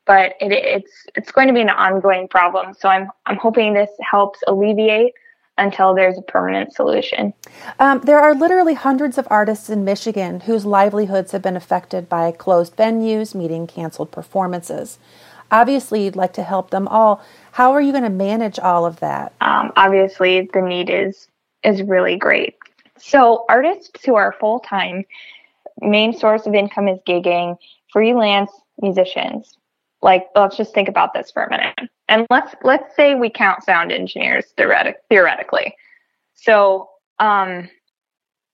But 0.05 0.35
it, 0.41 0.53
it's 0.53 1.07
it's 1.15 1.31
going 1.31 1.47
to 1.47 1.55
be 1.55 1.61
an 1.61 1.71
ongoing 1.71 2.27
problem. 2.27 2.75
So 2.75 2.89
I'm 2.89 3.09
I'm 3.27 3.37
hoping 3.37 3.73
this 3.73 3.91
helps 4.01 4.41
alleviate 4.49 5.13
until 5.59 5.95
there's 5.95 6.19
a 6.19 6.23
permanent 6.23 6.73
solution. 6.73 7.33
Um, 7.79 8.01
there 8.01 8.19
are 8.19 8.35
literally 8.35 8.75
hundreds 8.75 9.19
of 9.19 9.29
artists 9.31 9.69
in 9.69 9.85
Michigan 9.85 10.41
whose 10.41 10.65
livelihoods 10.65 11.33
have 11.33 11.43
been 11.43 11.57
affected 11.57 12.09
by 12.09 12.33
closed 12.33 12.77
venues, 12.77 13.35
meeting 13.35 13.67
canceled 13.67 14.11
performances. 14.11 14.99
Obviously, 15.51 16.05
you'd 16.05 16.17
like 16.17 16.33
to 16.35 16.43
help 16.43 16.71
them 16.71 16.89
all. 16.89 17.23
How 17.53 17.73
are 17.73 17.81
you 17.83 17.93
going 17.93 18.05
to 18.05 18.11
manage 18.11 18.59
all 18.59 18.87
of 18.87 19.01
that? 19.01 19.35
Um, 19.43 19.73
obviously, 19.77 20.49
the 20.53 20.63
need 20.63 20.89
is 20.89 21.29
is 21.63 21.83
really 21.83 22.17
great. 22.17 22.57
So, 22.99 23.45
artists 23.49 24.05
who 24.05 24.15
are 24.15 24.35
full 24.41 24.61
time, 24.61 25.05
main 25.81 26.17
source 26.17 26.47
of 26.47 26.55
income 26.55 26.89
is 26.89 26.99
gigging, 27.07 27.57
freelance 27.93 28.51
musicians. 28.81 29.59
Like, 30.01 30.27
let's 30.35 30.57
just 30.57 30.75
think 30.75 30.89
about 30.89 31.13
this 31.13 31.31
for 31.31 31.45
a 31.45 31.51
minute. 31.51 31.79
And 32.13 32.27
let's 32.31 32.55
let's 32.63 32.95
say 32.95 33.15
we 33.15 33.31
count 33.31 33.65
sound 33.65 33.91
engineers 33.91 34.47
theoretic, 34.57 34.97
theoretically. 35.09 35.75
So, 36.35 36.91
um, 37.19 37.69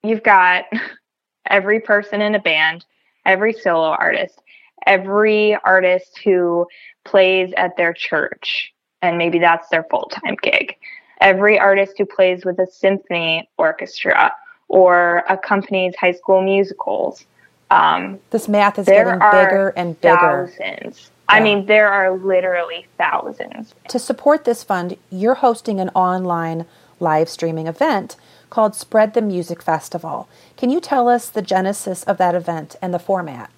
you've 0.03 0.23
got 0.23 0.65
every 1.47 1.81
person 1.81 2.21
in 2.21 2.35
a 2.35 2.39
band, 2.39 2.85
every 3.27 3.53
solo 3.53 3.89
artist, 3.89 4.41
every 4.87 5.57
artist 5.65 6.21
who 6.23 6.67
plays 7.05 7.53
at 7.57 7.77
their 7.77 7.93
church, 7.93 8.73
and 9.03 9.19
maybe 9.19 9.39
that's 9.39 9.69
their 9.71 9.85
full 9.91 10.11
time 10.13 10.37
gig 10.43 10.77
every 11.21 11.59
artist 11.59 11.95
who 11.99 12.07
plays 12.07 12.45
with 12.45 12.59
a 12.59 12.67
symphony 12.67 13.49
orchestra 13.59 14.33
or 14.69 15.25
accompanies 15.29 15.95
high 15.97 16.13
school 16.13 16.43
musicals. 16.43 17.25
Um, 17.71 18.19
this 18.31 18.49
math 18.49 18.79
is 18.79 18.87
getting 18.87 19.15
bigger 19.15 19.73
and 19.77 20.01
bigger. 20.01 20.51
Thousands. 20.59 21.11
I 21.29 21.41
mean, 21.41 21.67
there 21.67 21.89
are 21.89 22.17
literally 22.17 22.87
thousands. 22.97 23.75
To 23.89 23.99
support 23.99 24.45
this 24.45 24.65
fund, 24.65 24.97
you're 25.11 25.35
hosting 25.35 25.79
an 25.79 25.91
online 25.91 26.65
live 27.01 27.29
streaming 27.29 27.67
event 27.67 28.17
called 28.51 28.75
Spread 28.75 29.15
the 29.15 29.21
Music 29.21 29.63
Festival. 29.63 30.29
Can 30.57 30.71
you 30.71 30.81
tell 30.81 31.09
us 31.09 31.29
the 31.29 31.43
genesis 31.43 32.03
of 32.05 32.17
that 32.17 32.35
event 32.35 32.77
and 32.81 32.95
the 32.95 32.99
format? 32.99 33.51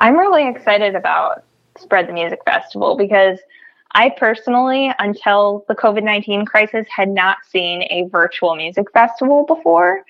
I'm 0.00 0.16
really 0.16 0.48
excited 0.48 0.94
about 0.94 1.44
Spread 1.78 2.08
the 2.08 2.12
Music 2.12 2.40
Festival 2.44 2.96
because 2.96 3.38
I 3.94 4.10
personally, 4.10 4.92
until 4.98 5.64
the 5.68 5.74
COVID 5.74 6.02
19 6.02 6.46
crisis, 6.46 6.86
had 6.88 7.08
not 7.08 7.38
seen 7.48 7.82
a 7.90 8.08
virtual 8.10 8.56
music 8.56 8.90
festival 8.92 9.44
before. 9.44 10.04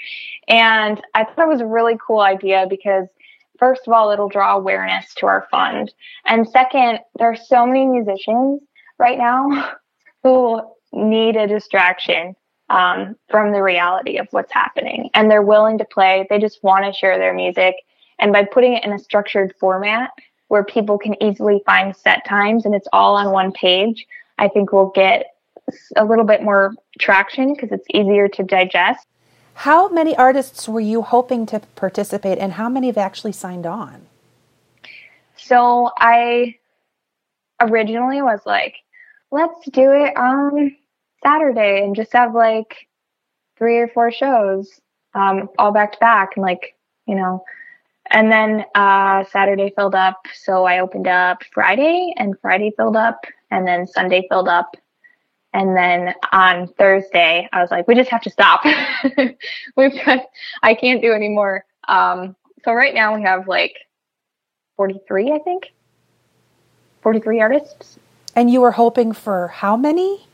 And 0.48 1.02
I 1.14 1.24
thought 1.24 1.46
it 1.46 1.48
was 1.48 1.60
a 1.60 1.66
really 1.66 1.98
cool 2.04 2.20
idea 2.20 2.66
because, 2.68 3.08
first 3.58 3.82
of 3.86 3.92
all, 3.92 4.10
it'll 4.10 4.28
draw 4.28 4.56
awareness 4.56 5.14
to 5.14 5.26
our 5.26 5.46
fund. 5.50 5.92
And 6.24 6.48
second, 6.48 7.00
there 7.18 7.30
are 7.30 7.36
so 7.36 7.66
many 7.66 7.86
musicians 7.86 8.60
right 8.98 9.18
now 9.18 9.72
who 10.22 10.60
need 10.92 11.36
a 11.36 11.46
distraction 11.46 12.34
um, 12.70 13.16
from 13.28 13.52
the 13.52 13.62
reality 13.62 14.16
of 14.18 14.26
what's 14.30 14.52
happening. 14.52 15.10
And 15.14 15.30
they're 15.30 15.42
willing 15.42 15.78
to 15.78 15.84
play, 15.84 16.26
they 16.30 16.38
just 16.38 16.62
want 16.62 16.84
to 16.84 16.92
share 16.92 17.18
their 17.18 17.34
music. 17.34 17.74
And 18.18 18.32
by 18.32 18.44
putting 18.44 18.74
it 18.74 18.84
in 18.84 18.92
a 18.92 18.98
structured 18.98 19.54
format, 19.58 20.10
where 20.48 20.64
people 20.64 20.98
can 20.98 21.20
easily 21.22 21.62
find 21.66 21.96
set 21.96 22.24
times 22.24 22.64
and 22.64 22.74
it's 22.74 22.88
all 22.92 23.16
on 23.16 23.32
one 23.32 23.52
page, 23.52 24.06
I 24.38 24.48
think 24.48 24.72
we'll 24.72 24.92
get 24.94 25.26
a 25.96 26.04
little 26.04 26.24
bit 26.24 26.42
more 26.42 26.74
traction 26.98 27.54
because 27.54 27.72
it's 27.72 27.86
easier 27.92 28.28
to 28.28 28.42
digest. 28.42 29.06
How 29.54 29.88
many 29.88 30.16
artists 30.16 30.68
were 30.68 30.80
you 30.80 31.02
hoping 31.02 31.46
to 31.46 31.60
participate 31.76 32.38
and 32.38 32.52
how 32.52 32.68
many 32.68 32.88
have 32.88 32.98
actually 32.98 33.32
signed 33.32 33.66
on? 33.66 34.06
So 35.36 35.90
I 35.96 36.56
originally 37.60 38.20
was 38.22 38.40
like, 38.44 38.76
let's 39.30 39.64
do 39.70 39.90
it 39.92 40.16
on 40.16 40.76
Saturday 41.22 41.82
and 41.82 41.96
just 41.96 42.12
have 42.12 42.34
like 42.34 42.88
three 43.56 43.78
or 43.78 43.88
four 43.88 44.10
shows 44.10 44.80
um, 45.14 45.48
all 45.58 45.72
back 45.72 45.92
to 45.92 45.98
back 45.98 46.36
and 46.36 46.42
like, 46.42 46.76
you 47.06 47.14
know, 47.14 47.44
and 48.10 48.30
then 48.30 48.64
uh, 48.74 49.24
Saturday 49.24 49.72
filled 49.74 49.94
up, 49.94 50.26
so 50.34 50.64
I 50.64 50.80
opened 50.80 51.08
up 51.08 51.42
Friday, 51.52 52.12
and 52.16 52.38
Friday 52.40 52.72
filled 52.76 52.96
up, 52.96 53.24
and 53.50 53.66
then 53.66 53.86
Sunday 53.86 54.26
filled 54.28 54.48
up, 54.48 54.76
and 55.54 55.76
then 55.76 56.14
on 56.32 56.68
Thursday 56.76 57.48
I 57.52 57.62
was 57.62 57.70
like, 57.70 57.88
we 57.88 57.94
just 57.94 58.10
have 58.10 58.22
to 58.22 58.30
stop. 58.30 58.62
We've 59.76 60.04
got, 60.04 60.26
I 60.62 60.74
can't 60.74 61.00
do 61.00 61.12
anymore. 61.12 61.64
Um, 61.88 62.36
so 62.64 62.72
right 62.72 62.94
now 62.94 63.14
we 63.14 63.22
have 63.22 63.46
like 63.46 63.76
43, 64.76 65.32
I 65.32 65.38
think, 65.38 65.72
43 67.02 67.40
artists. 67.40 67.98
And 68.34 68.50
you 68.50 68.60
were 68.60 68.72
hoping 68.72 69.12
for 69.12 69.48
how 69.48 69.76
many? 69.76 70.26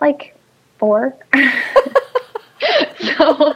Like 0.00 0.36
four. 0.78 1.16
so 2.98 3.54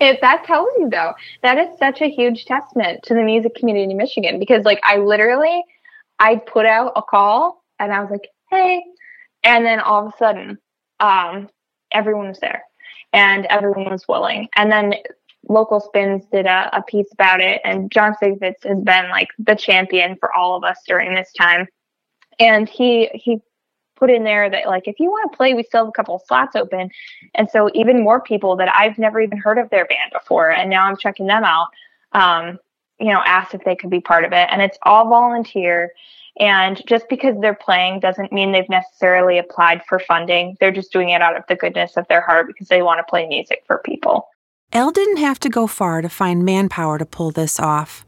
if 0.00 0.20
that 0.20 0.44
tells 0.44 0.68
you 0.78 0.90
though 0.90 1.14
that 1.42 1.56
is 1.56 1.78
such 1.78 2.02
a 2.02 2.10
huge 2.10 2.44
testament 2.44 3.02
to 3.04 3.14
the 3.14 3.22
music 3.22 3.54
community 3.54 3.90
in 3.90 3.96
Michigan 3.96 4.38
because 4.38 4.64
like 4.64 4.80
I 4.82 4.96
literally 4.96 5.62
I 6.18 6.36
put 6.36 6.66
out 6.66 6.92
a 6.96 7.02
call 7.02 7.64
and 7.78 7.92
I 7.92 8.00
was 8.00 8.10
like, 8.10 8.28
hey, 8.50 8.82
and 9.42 9.64
then 9.64 9.80
all 9.80 10.06
of 10.06 10.12
a 10.12 10.16
sudden, 10.16 10.58
um, 11.00 11.48
everyone 11.92 12.28
was 12.28 12.38
there 12.40 12.62
and 13.12 13.46
everyone 13.46 13.90
was 13.90 14.06
willing. 14.08 14.48
And 14.56 14.70
then 14.70 14.94
local 15.48 15.80
spins 15.80 16.24
did 16.30 16.46
a, 16.46 16.70
a 16.76 16.82
piece 16.82 17.08
about 17.12 17.40
it 17.40 17.60
and 17.64 17.90
John 17.90 18.14
Sinkevics 18.22 18.64
has 18.64 18.82
been 18.82 19.08
like 19.08 19.28
the 19.38 19.54
champion 19.54 20.16
for 20.16 20.32
all 20.34 20.56
of 20.56 20.64
us 20.64 20.78
during 20.86 21.14
this 21.14 21.32
time. 21.32 21.66
And 22.38 22.68
he 22.68 23.10
he 23.14 23.40
put 23.96 24.10
in 24.10 24.24
there 24.24 24.50
that 24.50 24.66
like 24.66 24.88
if 24.88 24.98
you 24.98 25.10
want 25.10 25.30
to 25.30 25.36
play, 25.36 25.54
we 25.54 25.62
still 25.62 25.82
have 25.84 25.88
a 25.88 25.92
couple 25.92 26.16
of 26.16 26.22
slots 26.26 26.56
open. 26.56 26.90
And 27.34 27.48
so 27.50 27.70
even 27.74 28.02
more 28.02 28.20
people 28.20 28.56
that 28.56 28.74
I've 28.74 28.98
never 28.98 29.20
even 29.20 29.38
heard 29.38 29.58
of 29.58 29.70
their 29.70 29.84
band 29.84 30.10
before, 30.12 30.50
and 30.50 30.70
now 30.70 30.86
I'm 30.86 30.96
checking 30.96 31.26
them 31.26 31.44
out. 31.44 31.68
Um, 32.12 32.58
you 32.98 33.12
know, 33.12 33.22
asked 33.24 33.54
if 33.54 33.64
they 33.64 33.76
could 33.76 33.90
be 33.90 34.00
part 34.00 34.24
of 34.24 34.32
it, 34.32 34.48
and 34.50 34.60
it's 34.60 34.78
all 34.82 35.08
volunteer. 35.08 35.92
And 36.38 36.80
just 36.86 37.08
because 37.08 37.36
they're 37.40 37.54
playing 37.54 38.00
doesn't 38.00 38.32
mean 38.32 38.52
they've 38.52 38.68
necessarily 38.68 39.38
applied 39.38 39.82
for 39.86 39.98
funding. 39.98 40.56
They're 40.60 40.70
just 40.70 40.92
doing 40.92 41.10
it 41.10 41.22
out 41.22 41.36
of 41.36 41.44
the 41.48 41.56
goodness 41.56 41.96
of 41.96 42.06
their 42.08 42.20
heart 42.20 42.46
because 42.46 42.68
they 42.68 42.82
want 42.82 42.98
to 42.98 43.10
play 43.10 43.26
music 43.26 43.64
for 43.66 43.78
people. 43.78 44.28
Elle 44.72 44.92
didn't 44.92 45.16
have 45.16 45.40
to 45.40 45.48
go 45.48 45.66
far 45.66 46.00
to 46.00 46.08
find 46.08 46.44
manpower 46.44 46.96
to 46.98 47.04
pull 47.04 47.32
this 47.32 47.58
off. 47.58 48.04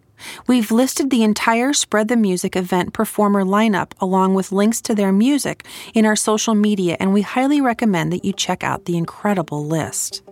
We've 0.46 0.70
listed 0.70 1.10
the 1.10 1.24
entire 1.24 1.72
Spread 1.72 2.06
the 2.06 2.16
Music 2.16 2.54
event 2.54 2.92
performer 2.92 3.42
lineup 3.44 3.92
along 4.00 4.34
with 4.34 4.52
links 4.52 4.80
to 4.82 4.94
their 4.94 5.12
music 5.12 5.66
in 5.94 6.06
our 6.06 6.14
social 6.14 6.54
media, 6.54 6.96
and 7.00 7.12
we 7.12 7.22
highly 7.22 7.60
recommend 7.60 8.12
that 8.12 8.24
you 8.24 8.32
check 8.32 8.62
out 8.62 8.84
the 8.84 8.96
incredible 8.96 9.66
list. 9.66 10.22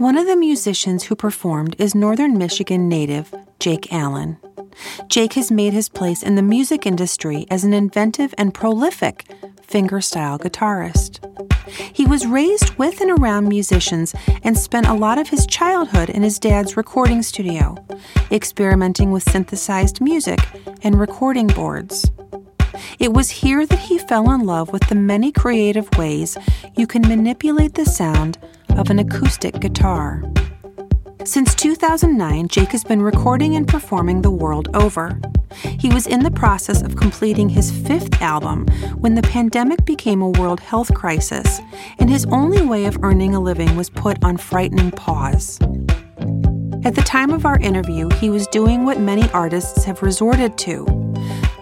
One 0.00 0.16
of 0.16 0.26
the 0.26 0.34
musicians 0.34 1.04
who 1.04 1.14
performed 1.14 1.76
is 1.78 1.94
Northern 1.94 2.38
Michigan 2.38 2.88
native 2.88 3.34
Jake 3.58 3.92
Allen. 3.92 4.38
Jake 5.08 5.34
has 5.34 5.50
made 5.50 5.74
his 5.74 5.90
place 5.90 6.22
in 6.22 6.36
the 6.36 6.42
music 6.42 6.86
industry 6.86 7.44
as 7.50 7.64
an 7.64 7.74
inventive 7.74 8.34
and 8.38 8.54
prolific 8.54 9.26
fingerstyle 9.60 10.40
guitarist. 10.40 11.20
He 11.94 12.06
was 12.06 12.26
raised 12.26 12.78
with 12.78 13.02
and 13.02 13.10
around 13.10 13.50
musicians 13.50 14.14
and 14.42 14.56
spent 14.56 14.86
a 14.86 14.94
lot 14.94 15.18
of 15.18 15.28
his 15.28 15.46
childhood 15.46 16.08
in 16.08 16.22
his 16.22 16.38
dad's 16.38 16.78
recording 16.78 17.20
studio, 17.20 17.76
experimenting 18.30 19.10
with 19.10 19.30
synthesized 19.30 20.00
music 20.00 20.40
and 20.82 20.98
recording 20.98 21.48
boards. 21.48 22.10
It 22.98 23.12
was 23.12 23.28
here 23.28 23.66
that 23.66 23.78
he 23.78 23.98
fell 23.98 24.30
in 24.30 24.46
love 24.46 24.72
with 24.72 24.88
the 24.88 24.94
many 24.94 25.30
creative 25.30 25.90
ways 25.98 26.38
you 26.74 26.86
can 26.86 27.02
manipulate 27.02 27.74
the 27.74 27.84
sound 27.84 28.38
of 28.80 28.88
an 28.88 28.98
acoustic 28.98 29.60
guitar. 29.60 30.24
Since 31.24 31.54
2009, 31.54 32.48
Jake 32.48 32.70
has 32.70 32.82
been 32.82 33.02
recording 33.02 33.54
and 33.54 33.68
performing 33.68 34.22
the 34.22 34.30
world 34.30 34.74
over. 34.74 35.20
He 35.78 35.90
was 35.90 36.06
in 36.06 36.22
the 36.22 36.30
process 36.30 36.80
of 36.80 36.96
completing 36.96 37.50
his 37.50 37.70
fifth 37.70 38.22
album 38.22 38.66
when 38.98 39.14
the 39.14 39.22
pandemic 39.22 39.84
became 39.84 40.22
a 40.22 40.30
world 40.30 40.60
health 40.60 40.94
crisis, 40.94 41.60
and 41.98 42.08
his 42.08 42.24
only 42.26 42.62
way 42.62 42.86
of 42.86 42.96
earning 43.02 43.34
a 43.34 43.40
living 43.40 43.76
was 43.76 43.90
put 43.90 44.24
on 44.24 44.38
frightening 44.38 44.92
pause. 44.92 45.58
At 46.82 46.94
the 46.94 47.04
time 47.04 47.30
of 47.30 47.44
our 47.44 47.58
interview, 47.58 48.08
he 48.14 48.30
was 48.30 48.46
doing 48.46 48.86
what 48.86 48.98
many 48.98 49.30
artists 49.32 49.84
have 49.84 50.02
resorted 50.02 50.56
to 50.58 51.09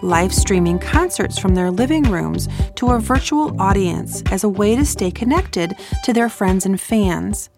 live 0.01 0.33
streaming 0.33 0.79
concerts 0.79 1.37
from 1.37 1.55
their 1.55 1.71
living 1.71 2.03
rooms 2.03 2.47
to 2.75 2.91
a 2.91 2.99
virtual 2.99 3.59
audience 3.61 4.23
as 4.31 4.43
a 4.43 4.49
way 4.49 4.75
to 4.75 4.85
stay 4.85 5.11
connected 5.11 5.75
to 6.03 6.13
their 6.13 6.29
friends 6.29 6.65
and 6.65 6.79
fans 6.79 7.49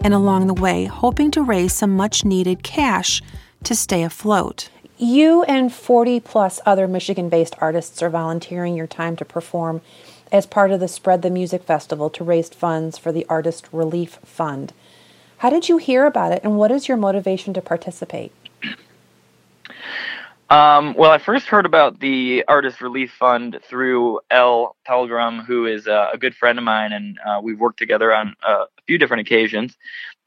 and 0.00 0.14
along 0.14 0.46
the 0.46 0.54
way, 0.54 0.84
hoping 0.84 1.30
to 1.32 1.42
raise 1.42 1.72
some 1.72 1.96
much 1.96 2.24
needed 2.24 2.62
cash 2.62 3.22
to 3.64 3.74
stay 3.74 4.02
afloat. 4.02 4.68
You 4.98 5.42
and 5.44 5.72
40 5.72 6.20
plus 6.20 6.60
other 6.64 6.88
Michigan 6.88 7.28
based 7.28 7.56
artists 7.58 8.02
are 8.02 8.10
volunteering 8.10 8.76
your 8.76 8.86
time 8.86 9.16
to 9.16 9.24
perform 9.24 9.82
as 10.32 10.46
part 10.46 10.70
of 10.70 10.80
the 10.80 10.88
Spread 10.88 11.22
the 11.22 11.30
Music 11.30 11.62
Festival 11.62 12.10
to 12.10 12.24
raise 12.24 12.48
funds 12.48 12.98
for 12.98 13.12
the 13.12 13.26
Artist 13.28 13.68
Relief 13.72 14.18
Fund. 14.24 14.72
How 15.38 15.50
did 15.50 15.68
you 15.68 15.76
hear 15.76 16.06
about 16.06 16.32
it, 16.32 16.40
and 16.42 16.56
what 16.56 16.70
is 16.70 16.88
your 16.88 16.96
motivation 16.96 17.52
to 17.54 17.60
participate? 17.60 18.32
Um, 20.48 20.94
well, 20.94 21.10
I 21.10 21.18
first 21.18 21.46
heard 21.46 21.66
about 21.66 21.98
the 21.98 22.44
Artist 22.46 22.80
Relief 22.80 23.10
Fund 23.12 23.58
through 23.64 24.20
Elle 24.30 24.76
Pellegrim, 24.86 25.44
who 25.44 25.66
is 25.66 25.88
uh, 25.88 26.10
a 26.12 26.18
good 26.18 26.36
friend 26.36 26.56
of 26.56 26.64
mine, 26.64 26.92
and 26.92 27.18
uh, 27.26 27.40
we've 27.42 27.58
worked 27.58 27.78
together 27.78 28.14
on 28.14 28.34
uh, 28.48 28.64
a 28.64 28.82
few 28.86 28.96
different 28.96 29.22
occasions. 29.22 29.76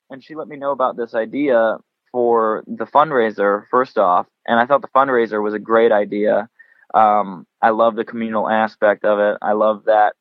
And 0.09 0.21
she 0.21 0.35
let 0.35 0.49
me 0.49 0.57
know 0.57 0.71
about 0.71 0.97
this 0.97 1.13
idea 1.15 1.77
for 2.11 2.63
the 2.67 2.85
fundraiser, 2.85 3.63
first 3.71 3.97
off. 3.97 4.27
And 4.45 4.59
I 4.59 4.65
thought 4.65 4.81
the 4.81 4.89
fundraiser 4.89 5.41
was 5.41 5.53
a 5.53 5.59
great 5.59 5.93
idea. 5.93 6.49
Um, 6.93 7.47
I 7.61 7.69
love 7.69 7.95
the 7.95 8.03
communal 8.03 8.49
aspect 8.49 9.05
of 9.05 9.19
it. 9.19 9.37
I 9.41 9.53
love 9.53 9.85
that, 9.85 10.15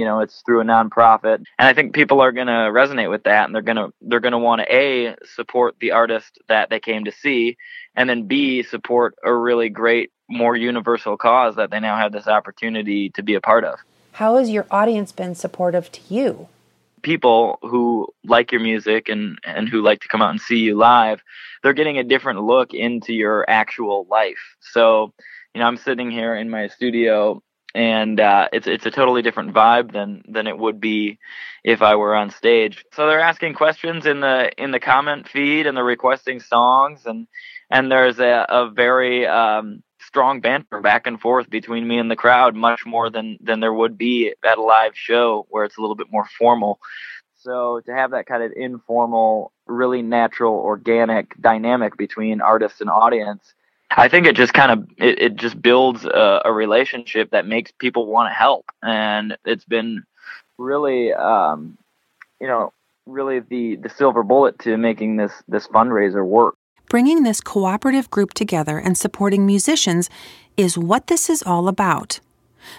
you 0.00 0.06
know, 0.06 0.20
it's 0.20 0.40
through 0.46 0.62
a 0.62 0.64
nonprofit, 0.64 1.34
and 1.34 1.68
I 1.68 1.74
think 1.74 1.94
people 1.94 2.22
are 2.22 2.32
going 2.32 2.46
to 2.46 2.70
resonate 2.72 3.10
with 3.10 3.24
that, 3.24 3.44
and 3.44 3.54
they're 3.54 3.60
going 3.60 3.76
to 3.76 3.92
they're 4.00 4.18
going 4.18 4.32
to 4.32 4.38
want 4.38 4.62
to 4.62 4.74
a 4.74 5.14
support 5.34 5.76
the 5.78 5.90
artist 5.90 6.38
that 6.48 6.70
they 6.70 6.80
came 6.80 7.04
to 7.04 7.12
see, 7.12 7.58
and 7.94 8.08
then 8.08 8.22
b 8.22 8.62
support 8.62 9.14
a 9.22 9.30
really 9.30 9.68
great, 9.68 10.10
more 10.26 10.56
universal 10.56 11.18
cause 11.18 11.56
that 11.56 11.70
they 11.70 11.80
now 11.80 11.98
have 11.98 12.12
this 12.12 12.26
opportunity 12.26 13.10
to 13.10 13.22
be 13.22 13.34
a 13.34 13.42
part 13.42 13.62
of. 13.62 13.78
How 14.12 14.38
has 14.38 14.48
your 14.48 14.66
audience 14.70 15.12
been 15.12 15.34
supportive 15.34 15.92
to 15.92 16.00
you? 16.08 16.48
People 17.02 17.58
who 17.60 18.08
like 18.24 18.52
your 18.52 18.62
music 18.62 19.10
and 19.10 19.38
and 19.44 19.68
who 19.68 19.82
like 19.82 20.00
to 20.00 20.08
come 20.08 20.22
out 20.22 20.30
and 20.30 20.40
see 20.40 20.60
you 20.60 20.78
live, 20.78 21.20
they're 21.62 21.74
getting 21.74 21.98
a 21.98 22.04
different 22.04 22.42
look 22.42 22.72
into 22.72 23.12
your 23.12 23.44
actual 23.50 24.06
life. 24.08 24.56
So 24.60 25.12
you 25.54 25.60
know, 25.60 25.66
I'm 25.66 25.76
sitting 25.76 26.10
here 26.10 26.34
in 26.36 26.48
my 26.48 26.68
studio 26.68 27.42
and 27.74 28.18
uh, 28.18 28.48
it's 28.52 28.66
it's 28.66 28.86
a 28.86 28.90
totally 28.90 29.22
different 29.22 29.54
vibe 29.54 29.92
than 29.92 30.22
than 30.28 30.46
it 30.46 30.58
would 30.58 30.80
be 30.80 31.18
if 31.62 31.82
I 31.82 31.96
were 31.96 32.14
on 32.14 32.30
stage. 32.30 32.84
So 32.92 33.06
they're 33.06 33.20
asking 33.20 33.54
questions 33.54 34.06
in 34.06 34.20
the 34.20 34.50
in 34.56 34.70
the 34.70 34.80
comment 34.80 35.28
feed 35.28 35.66
and 35.66 35.76
they're 35.76 35.84
requesting 35.84 36.40
songs 36.40 37.06
and 37.06 37.26
and 37.70 37.90
there's 37.90 38.18
a, 38.18 38.46
a 38.48 38.70
very 38.70 39.26
um, 39.26 39.82
strong 40.00 40.40
banter 40.40 40.80
back 40.80 41.06
and 41.06 41.20
forth 41.20 41.48
between 41.48 41.86
me 41.86 41.98
and 41.98 42.10
the 42.10 42.16
crowd, 42.16 42.54
much 42.54 42.84
more 42.84 43.10
than 43.10 43.38
than 43.40 43.60
there 43.60 43.74
would 43.74 43.96
be 43.96 44.34
at 44.44 44.58
a 44.58 44.62
live 44.62 44.96
show 44.96 45.46
where 45.50 45.64
it's 45.64 45.78
a 45.78 45.80
little 45.80 45.96
bit 45.96 46.10
more 46.10 46.26
formal. 46.38 46.80
So 47.36 47.80
to 47.86 47.94
have 47.94 48.10
that 48.10 48.26
kind 48.26 48.42
of 48.42 48.52
informal, 48.54 49.52
really 49.66 50.02
natural, 50.02 50.54
organic 50.54 51.40
dynamic 51.40 51.96
between 51.96 52.42
artist 52.42 52.80
and 52.80 52.90
audience 52.90 53.54
I 53.96 54.08
think 54.08 54.26
it 54.26 54.36
just 54.36 54.54
kind 54.54 54.70
of 54.70 54.88
it, 54.98 55.20
it 55.20 55.36
just 55.36 55.60
builds 55.60 56.04
a, 56.04 56.42
a, 56.44 56.52
relationship 56.52 57.30
that 57.30 57.46
makes 57.46 57.72
people 57.72 58.06
want 58.06 58.30
to 58.30 58.34
help, 58.34 58.66
and 58.82 59.36
it's 59.44 59.64
been 59.64 60.04
really, 60.58 61.12
um, 61.12 61.76
you 62.40 62.46
know, 62.46 62.72
really 63.06 63.40
the 63.40 63.76
the 63.76 63.88
silver 63.88 64.22
bullet 64.22 64.58
to 64.60 64.76
making 64.76 65.16
this 65.16 65.32
this 65.48 65.66
fundraiser 65.68 66.24
work. 66.24 66.56
Bringing 66.88 67.22
this 67.22 67.40
cooperative 67.40 68.10
group 68.10 68.34
together 68.34 68.78
and 68.78 68.96
supporting 68.98 69.46
musicians 69.46 70.10
is 70.56 70.76
what 70.76 71.06
this 71.06 71.30
is 71.30 71.42
all 71.42 71.68
about. 71.68 72.20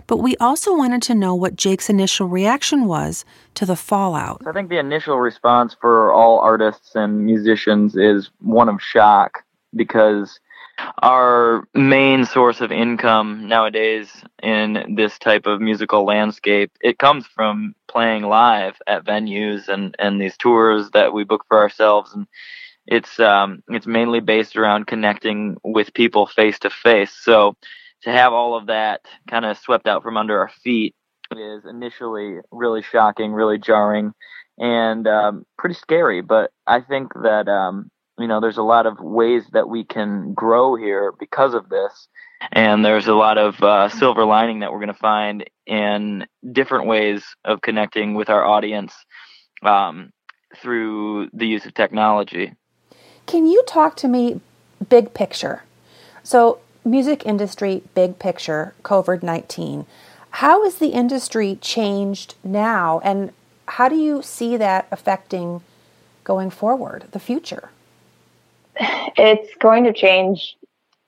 But 0.05 0.17
we 0.17 0.35
also 0.37 0.75
wanted 0.75 1.01
to 1.03 1.15
know 1.15 1.33
what 1.33 1.55
Jake's 1.55 1.89
initial 1.89 2.27
reaction 2.27 2.85
was 2.85 3.25
to 3.55 3.65
the 3.65 3.75
fallout. 3.75 4.41
I 4.45 4.51
think 4.51 4.69
the 4.69 4.77
initial 4.77 5.17
response 5.17 5.75
for 5.79 6.13
all 6.13 6.39
artists 6.39 6.93
and 6.93 7.25
musicians 7.25 7.95
is 7.95 8.29
one 8.41 8.69
of 8.69 8.81
shock 8.81 9.43
because 9.75 10.40
our 11.01 11.67
main 11.73 12.25
source 12.25 12.61
of 12.61 12.71
income 12.71 13.47
nowadays 13.47 14.23
in 14.41 14.95
this 14.95 15.17
type 15.19 15.45
of 15.45 15.61
musical 15.61 16.05
landscape 16.05 16.71
it 16.81 16.97
comes 16.97 17.25
from 17.27 17.73
playing 17.87 18.23
live 18.23 18.75
at 18.87 19.05
venues 19.05 19.67
and 19.67 19.95
and 19.99 20.21
these 20.21 20.37
tours 20.37 20.89
that 20.91 21.13
we 21.13 21.23
book 21.23 21.45
for 21.47 21.57
ourselves. 21.57 22.13
And 22.13 22.27
it's 22.87 23.19
um 23.19 23.61
it's 23.67 23.87
mainly 23.87 24.19
based 24.19 24.55
around 24.55 24.87
connecting 24.87 25.57
with 25.63 25.93
people 25.93 26.25
face 26.25 26.57
to 26.59 26.69
face 26.69 27.11
so 27.11 27.55
to 28.01 28.11
have 28.11 28.33
all 28.33 28.57
of 28.57 28.67
that 28.67 29.01
kind 29.29 29.45
of 29.45 29.57
swept 29.57 29.87
out 29.87 30.01
from 30.01 30.17
under 30.17 30.39
our 30.39 30.49
feet 30.63 30.95
is 31.31 31.63
initially 31.65 32.37
really 32.51 32.81
shocking 32.81 33.31
really 33.31 33.57
jarring 33.59 34.13
and 34.57 35.07
um, 35.07 35.45
pretty 35.57 35.75
scary. 35.75 36.21
But 36.21 36.51
i 36.67 36.81
think 36.81 37.13
that 37.23 37.47
um, 37.47 37.89
you 38.21 38.27
know 38.27 38.39
there's 38.39 38.57
a 38.57 38.63
lot 38.63 38.85
of 38.85 38.99
ways 38.99 39.43
that 39.53 39.69
we 39.69 39.83
can 39.83 40.33
grow 40.33 40.75
here 40.75 41.13
because 41.19 41.53
of 41.53 41.69
this. 41.69 42.07
And 42.51 42.83
there's 42.83 43.07
a 43.07 43.13
lot 43.13 43.37
of 43.37 43.61
uh, 43.61 43.89
silver 43.89 44.25
lining 44.25 44.59
that 44.59 44.71
we're 44.71 44.79
going 44.79 44.87
to 44.87 44.93
find 44.95 45.47
in 45.67 46.25
different 46.51 46.87
ways 46.87 47.23
of 47.45 47.61
connecting 47.61 48.15
with 48.15 48.31
our 48.31 48.43
audience 48.43 48.93
um, 49.61 50.11
through 50.57 51.29
the 51.33 51.45
use 51.45 51.67
of 51.67 51.75
technology. 51.75 52.53
Can 53.27 53.45
you 53.45 53.63
talk 53.67 53.95
to 53.97 54.07
me 54.07 54.41
big 54.89 55.13
picture? 55.13 55.61
So 56.23 56.59
music 56.83 57.25
industry 57.25 57.83
big 57.93 58.17
picture 58.17 58.73
covid-19 58.83 59.85
how 60.31 60.63
has 60.63 60.75
the 60.75 60.87
industry 60.87 61.57
changed 61.61 62.33
now 62.43 62.99
and 63.03 63.31
how 63.67 63.87
do 63.87 63.95
you 63.95 64.21
see 64.21 64.57
that 64.57 64.87
affecting 64.91 65.61
going 66.23 66.49
forward 66.49 67.05
the 67.11 67.19
future 67.19 67.69
it's 69.17 69.53
going 69.55 69.83
to 69.83 69.93
change 69.93 70.57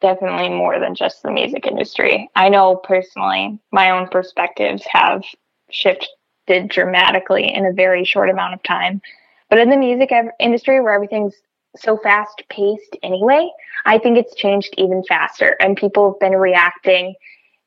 definitely 0.01 0.49
more 0.49 0.79
than 0.79 0.95
just 0.95 1.23
the 1.23 1.31
music 1.31 1.65
industry. 1.65 2.29
I 2.35 2.49
know 2.49 2.75
personally, 2.75 3.59
my 3.71 3.89
own 3.89 4.07
perspectives 4.09 4.83
have 4.91 5.23
shifted 5.71 6.67
dramatically 6.67 7.53
in 7.53 7.65
a 7.65 7.71
very 7.71 8.03
short 8.03 8.29
amount 8.29 8.53
of 8.53 8.63
time. 8.63 9.01
But 9.49 9.59
in 9.59 9.69
the 9.69 9.77
music 9.77 10.11
industry, 10.39 10.81
where 10.81 10.93
everything's 10.93 11.35
so 11.75 11.97
fast 11.97 12.43
paced 12.49 12.97
anyway, 13.01 13.49
I 13.85 13.97
think 13.97 14.17
it's 14.17 14.35
changed 14.35 14.73
even 14.77 15.03
faster. 15.03 15.55
And 15.59 15.77
people 15.77 16.11
have 16.11 16.19
been 16.19 16.37
reacting 16.37 17.15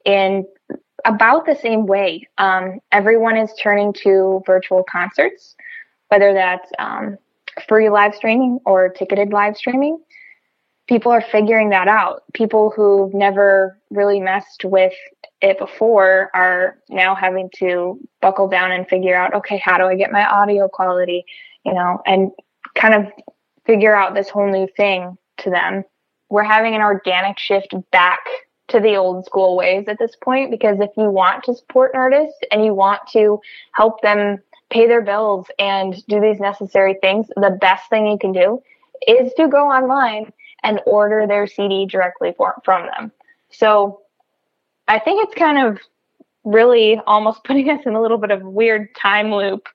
in 0.04 0.46
about 1.04 1.46
the 1.46 1.56
same 1.56 1.86
way. 1.86 2.28
Um, 2.38 2.80
everyone 2.92 3.36
is 3.36 3.52
turning 3.60 3.92
to 4.04 4.42
virtual 4.46 4.84
concerts, 4.90 5.56
whether 6.08 6.32
that's 6.32 6.70
um, 6.78 7.18
free 7.68 7.88
live 7.90 8.14
streaming 8.14 8.58
or 8.64 8.88
ticketed 8.88 9.32
live 9.32 9.56
streaming. 9.56 9.98
People 10.88 11.10
are 11.10 11.20
figuring 11.20 11.70
that 11.70 11.88
out. 11.88 12.22
People 12.32 12.70
who've 12.70 13.12
never 13.12 13.78
really 13.90 14.20
messed 14.20 14.64
with 14.64 14.92
it 15.42 15.58
before 15.58 16.30
are 16.34 16.78
now 16.88 17.14
having 17.14 17.50
to 17.56 17.98
buckle 18.20 18.48
down 18.48 18.70
and 18.70 18.88
figure 18.88 19.16
out, 19.16 19.34
okay, 19.34 19.58
how 19.58 19.78
do 19.78 19.84
I 19.84 19.96
get 19.96 20.12
my 20.12 20.24
audio 20.24 20.68
quality, 20.68 21.24
you 21.64 21.74
know, 21.74 22.00
and 22.06 22.30
kind 22.74 22.94
of 22.94 23.12
figure 23.66 23.96
out 23.96 24.14
this 24.14 24.28
whole 24.28 24.50
new 24.50 24.68
thing 24.76 25.18
to 25.38 25.50
them. 25.50 25.82
We're 26.30 26.44
having 26.44 26.74
an 26.74 26.80
organic 26.80 27.38
shift 27.38 27.74
back 27.90 28.20
to 28.68 28.80
the 28.80 28.96
old 28.96 29.24
school 29.24 29.56
ways 29.56 29.84
at 29.88 29.98
this 29.98 30.16
point 30.22 30.50
because 30.50 30.78
if 30.80 30.90
you 30.96 31.10
want 31.10 31.44
to 31.44 31.54
support 31.54 31.92
an 31.94 32.00
artist 32.00 32.34
and 32.50 32.64
you 32.64 32.74
want 32.74 33.00
to 33.12 33.40
help 33.72 34.00
them 34.02 34.38
pay 34.70 34.86
their 34.86 35.02
bills 35.02 35.46
and 35.58 36.04
do 36.06 36.20
these 36.20 36.40
necessary 36.40 36.96
things, 37.00 37.26
the 37.36 37.56
best 37.60 37.88
thing 37.88 38.06
you 38.06 38.18
can 38.18 38.32
do 38.32 38.62
is 39.06 39.32
to 39.34 39.48
go 39.48 39.68
online 39.68 40.32
and 40.62 40.80
order 40.86 41.26
their 41.26 41.46
CD 41.46 41.86
directly 41.86 42.34
for, 42.36 42.60
from 42.64 42.86
them. 42.86 43.12
So 43.50 44.00
I 44.88 44.98
think 44.98 45.24
it's 45.24 45.34
kind 45.34 45.58
of 45.58 45.78
really 46.44 47.00
almost 47.06 47.42
putting 47.44 47.70
us 47.70 47.80
in 47.86 47.94
a 47.94 48.02
little 48.02 48.18
bit 48.18 48.30
of 48.30 48.42
weird 48.42 48.94
time 48.94 49.32
loop 49.32 49.68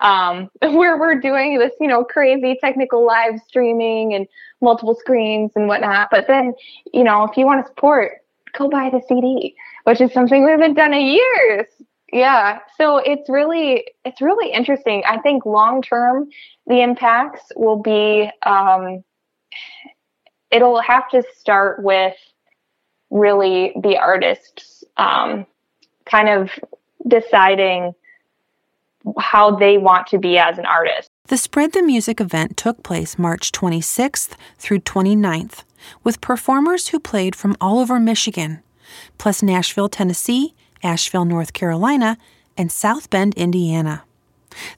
um, 0.00 0.50
where 0.62 0.98
we're 0.98 1.20
doing 1.20 1.58
this, 1.58 1.72
you 1.80 1.88
know, 1.88 2.04
crazy 2.04 2.58
technical 2.60 3.06
live 3.06 3.40
streaming 3.46 4.14
and 4.14 4.26
multiple 4.60 4.94
screens 4.94 5.52
and 5.54 5.68
whatnot. 5.68 6.08
But 6.10 6.26
then, 6.26 6.54
you 6.92 7.04
know, 7.04 7.24
if 7.24 7.36
you 7.36 7.46
want 7.46 7.64
to 7.64 7.68
support, 7.68 8.20
go 8.56 8.68
buy 8.68 8.90
the 8.90 9.02
CD, 9.08 9.54
which 9.84 10.00
is 10.00 10.12
something 10.12 10.44
we 10.44 10.50
haven't 10.50 10.74
done 10.74 10.92
in 10.92 11.06
years. 11.06 11.66
Yeah. 12.14 12.60
So 12.78 12.98
it's 12.98 13.28
really, 13.28 13.84
it's 14.04 14.22
really 14.22 14.52
interesting. 14.52 15.02
I 15.04 15.18
think 15.18 15.44
long 15.44 15.82
term, 15.82 16.28
the 16.68 16.80
impacts 16.80 17.42
will 17.56 17.82
be, 17.82 18.30
um, 18.46 19.02
it'll 20.52 20.80
have 20.80 21.08
to 21.10 21.24
start 21.36 21.82
with 21.82 22.14
really 23.10 23.72
the 23.82 23.98
artists 23.98 24.84
um, 24.96 25.44
kind 26.04 26.28
of 26.28 26.50
deciding 27.08 27.94
how 29.18 29.56
they 29.56 29.76
want 29.76 30.06
to 30.06 30.18
be 30.18 30.38
as 30.38 30.56
an 30.56 30.66
artist. 30.66 31.08
The 31.26 31.36
Spread 31.36 31.72
the 31.72 31.82
Music 31.82 32.20
event 32.20 32.56
took 32.56 32.84
place 32.84 33.18
March 33.18 33.50
26th 33.50 34.34
through 34.58 34.78
29th 34.78 35.64
with 36.04 36.20
performers 36.20 36.88
who 36.88 37.00
played 37.00 37.34
from 37.34 37.56
all 37.60 37.80
over 37.80 37.98
Michigan, 37.98 38.62
plus 39.18 39.42
Nashville, 39.42 39.88
Tennessee, 39.88 40.54
Asheville, 40.84 41.24
North 41.24 41.52
Carolina, 41.52 42.16
and 42.56 42.70
South 42.70 43.10
Bend, 43.10 43.34
Indiana. 43.34 44.04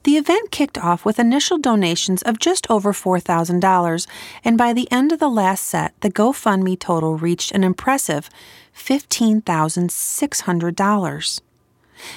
The 0.03 0.17
event 0.17 0.49
kicked 0.49 0.79
off 0.79 1.05
with 1.05 1.19
initial 1.19 1.59
donations 1.59 2.23
of 2.23 2.39
just 2.39 2.65
over 2.69 2.93
$4,000, 2.93 4.07
and 4.43 4.57
by 4.57 4.73
the 4.73 4.91
end 4.91 5.11
of 5.11 5.19
the 5.19 5.29
last 5.29 5.65
set, 5.65 5.93
the 6.01 6.09
GoFundMe 6.09 6.79
total 6.79 7.15
reached 7.17 7.51
an 7.51 7.63
impressive 7.63 8.31
$15,600. 8.75 11.41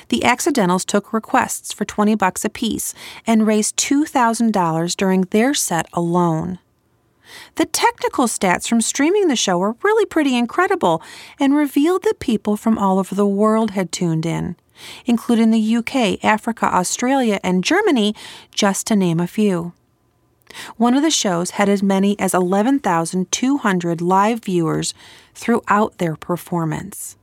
The 0.09 0.25
Accidentals 0.25 0.85
took 0.85 1.13
requests 1.13 1.73
for 1.73 1.85
20 1.85 2.15
bucks 2.15 2.45
apiece 2.45 2.95
and 3.27 3.47
raised 3.47 3.77
$2,000 3.77 4.97
during 4.97 5.23
their 5.23 5.55
set 5.55 5.87
alone. 5.93 6.59
The 7.57 7.67
technical 7.67 8.27
stats 8.27 8.69
from 8.69 8.81
streaming 8.81 9.29
the 9.29 9.37
show 9.37 9.59
were 9.59 9.77
really 9.83 10.07
pretty 10.07 10.37
incredible 10.37 11.03
and 11.39 11.55
revealed 11.55 12.03
that 12.05 12.21
people 12.21 12.57
from 12.57 12.79
all 12.79 12.99
over 12.99 13.15
the 13.15 13.27
world 13.27 13.73
had 13.73 13.93
tuned 13.93 14.27
in, 14.27 14.57
including 15.07 15.51
the 15.51 15.77
UK, 15.77 16.23
Africa, 16.25 16.67
Australia, 16.67 17.41
and 17.43 17.65
Germany, 17.65 18.15
just 18.55 18.87
to 18.89 18.97
name 18.97 19.21
a 19.21 19.27
few. 19.27 19.73
One 20.77 20.95
of 20.95 21.03
the 21.03 21.11
shows 21.11 21.51
had 21.51 21.69
as 21.69 21.83
many 21.83 22.19
as 22.19 22.35
11,200 22.35 24.01
live 24.01 24.45
viewers 24.45 24.95
throughout 25.35 25.99
their 25.99 26.17
performance. 26.17 27.17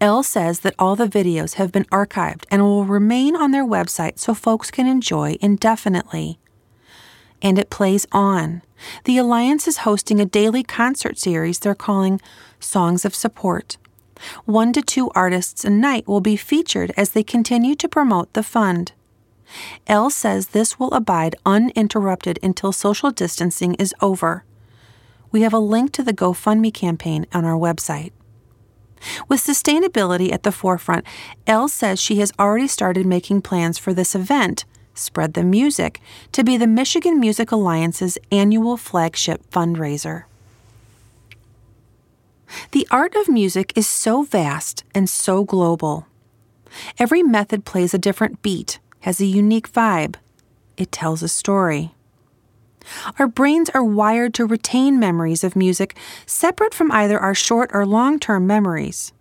Elle 0.00 0.22
says 0.22 0.60
that 0.60 0.74
all 0.78 0.96
the 0.96 1.06
videos 1.06 1.54
have 1.54 1.72
been 1.72 1.86
archived 1.86 2.44
and 2.50 2.62
will 2.62 2.84
remain 2.84 3.34
on 3.36 3.52
their 3.52 3.64
website 3.64 4.18
so 4.18 4.34
folks 4.34 4.70
can 4.70 4.86
enjoy 4.86 5.36
indefinitely. 5.40 6.38
And 7.44 7.58
it 7.58 7.70
plays 7.70 8.06
on. 8.10 8.62
The 9.04 9.18
Alliance 9.18 9.68
is 9.68 9.78
hosting 9.78 10.18
a 10.18 10.24
daily 10.24 10.62
concert 10.62 11.18
series 11.18 11.58
they're 11.58 11.74
calling 11.74 12.20
Songs 12.58 13.04
of 13.04 13.14
Support. 13.14 13.76
One 14.46 14.72
to 14.72 14.80
two 14.80 15.10
artists 15.14 15.62
a 15.64 15.70
night 15.70 16.08
will 16.08 16.22
be 16.22 16.36
featured 16.36 16.92
as 16.96 17.10
they 17.10 17.22
continue 17.22 17.74
to 17.74 17.88
promote 17.88 18.32
the 18.32 18.42
fund. 18.42 18.92
Elle 19.86 20.08
says 20.08 20.48
this 20.48 20.78
will 20.78 20.92
abide 20.92 21.36
uninterrupted 21.44 22.38
until 22.42 22.72
social 22.72 23.10
distancing 23.10 23.74
is 23.74 23.94
over. 24.00 24.44
We 25.30 25.42
have 25.42 25.52
a 25.52 25.58
link 25.58 25.92
to 25.92 26.02
the 26.02 26.14
GoFundMe 26.14 26.72
campaign 26.72 27.26
on 27.34 27.44
our 27.44 27.58
website. 27.58 28.12
With 29.28 29.40
sustainability 29.40 30.32
at 30.32 30.44
the 30.44 30.52
forefront, 30.52 31.04
Elle 31.46 31.68
says 31.68 32.00
she 32.00 32.16
has 32.20 32.32
already 32.38 32.68
started 32.68 33.04
making 33.04 33.42
plans 33.42 33.76
for 33.76 33.92
this 33.92 34.14
event, 34.14 34.64
Spread 34.94 35.34
the 35.34 35.44
Music, 35.44 36.00
to 36.32 36.44
be 36.44 36.56
the 36.56 36.66
Michigan 36.66 37.18
Music 37.18 37.50
Alliance's 37.52 38.16
annual 38.30 38.76
flagship 38.76 39.42
fundraiser. 39.50 40.24
The 42.70 42.86
art 42.90 43.14
of 43.16 43.28
music 43.28 43.72
is 43.76 43.88
so 43.88 44.22
vast 44.22 44.84
and 44.94 45.10
so 45.10 45.44
global. 45.44 46.06
Every 46.98 47.22
method 47.22 47.64
plays 47.64 47.94
a 47.94 47.98
different 47.98 48.42
beat, 48.42 48.78
has 49.00 49.20
a 49.20 49.26
unique 49.26 49.72
vibe. 49.72 50.16
It 50.76 50.92
tells 50.92 51.22
a 51.22 51.28
story. 51.28 51.94
Our 53.18 53.26
brains 53.26 53.70
are 53.70 53.84
wired 53.84 54.34
to 54.34 54.46
retain 54.46 54.98
memories 54.98 55.42
of 55.42 55.56
music 55.56 55.96
separate 56.26 56.74
from 56.74 56.92
either 56.92 57.18
our 57.18 57.34
short 57.34 57.70
or 57.72 57.86
long 57.86 58.18
term 58.18 58.46
memories. 58.46 59.12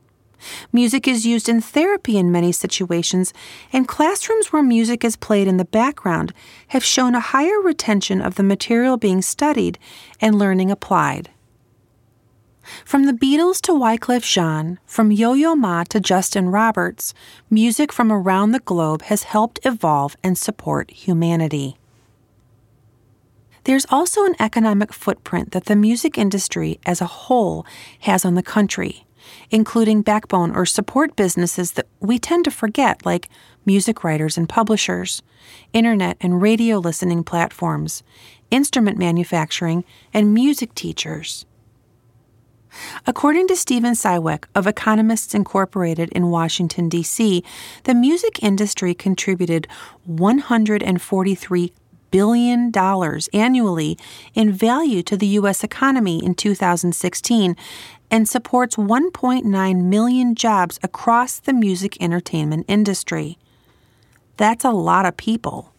Music 0.71 1.07
is 1.07 1.25
used 1.25 1.47
in 1.47 1.61
therapy 1.61 2.17
in 2.17 2.31
many 2.31 2.51
situations, 2.51 3.33
and 3.71 3.87
classrooms 3.87 4.51
where 4.51 4.63
music 4.63 5.03
is 5.03 5.15
played 5.15 5.47
in 5.47 5.57
the 5.57 5.65
background 5.65 6.33
have 6.69 6.83
shown 6.83 7.15
a 7.15 7.19
higher 7.19 7.59
retention 7.61 8.21
of 8.21 8.35
the 8.35 8.43
material 8.43 8.97
being 8.97 9.21
studied 9.21 9.77
and 10.19 10.37
learning 10.37 10.71
applied. 10.71 11.29
From 12.85 13.05
the 13.05 13.13
Beatles 13.13 13.59
to 13.61 13.73
Wyclef 13.73 14.23
Jean, 14.23 14.79
from 14.85 15.11
Yo 15.11 15.33
Yo 15.33 15.53
Ma 15.53 15.83
to 15.89 15.99
Justin 15.99 16.49
Roberts, 16.49 17.13
music 17.49 17.91
from 17.91 18.11
around 18.11 18.51
the 18.51 18.59
globe 18.59 19.03
has 19.03 19.23
helped 19.23 19.59
evolve 19.65 20.15
and 20.23 20.37
support 20.37 20.89
humanity. 20.91 21.77
There's 23.65 23.85
also 23.89 24.25
an 24.25 24.35
economic 24.39 24.93
footprint 24.93 25.51
that 25.51 25.65
the 25.65 25.75
music 25.75 26.17
industry 26.17 26.79
as 26.85 27.01
a 27.01 27.05
whole 27.05 27.65
has 28.01 28.25
on 28.25 28.35
the 28.35 28.43
country, 28.43 29.05
including 29.49 30.01
backbone 30.01 30.55
or 30.55 30.65
support 30.65 31.15
businesses 31.15 31.73
that 31.73 31.87
we 31.99 32.19
tend 32.19 32.45
to 32.45 32.51
forget, 32.51 33.05
like 33.05 33.29
music 33.65 34.03
writers 34.03 34.37
and 34.37 34.49
publishers, 34.49 35.21
internet 35.73 36.17
and 36.21 36.41
radio 36.41 36.77
listening 36.77 37.23
platforms, 37.23 38.03
instrument 38.51 38.97
manufacturing, 38.97 39.83
and 40.13 40.33
music 40.33 40.73
teachers. 40.75 41.45
According 43.05 43.47
to 43.49 43.55
Stephen 43.55 43.93
Siwek 43.93 44.45
of 44.55 44.65
Economists 44.65 45.35
Incorporated 45.35 46.09
in 46.09 46.29
Washington, 46.31 46.89
D.C., 46.89 47.43
the 47.83 47.93
music 47.93 48.41
industry 48.41 48.93
contributed 48.95 49.67
143 50.05 51.73
billion 52.13 52.69
dollars 52.69 53.27
annually 53.33 53.97
in 54.35 54.51
value 54.51 55.01
to 55.01 55.17
the 55.17 55.25
U.S. 55.39 55.63
economy 55.63 56.23
in 56.23 56.35
2016 56.35 57.55
and 58.09 58.27
supports 58.27 58.75
1.9 58.75 59.83
million 59.83 60.35
jobs 60.35 60.79
across 60.83 61.39
the 61.39 61.53
music 61.53 62.01
entertainment 62.01 62.65
industry. 62.67 63.37
That's 64.37 64.65
a 64.65 64.71
lot 64.71 65.05
of 65.05 65.17
people. 65.17 65.73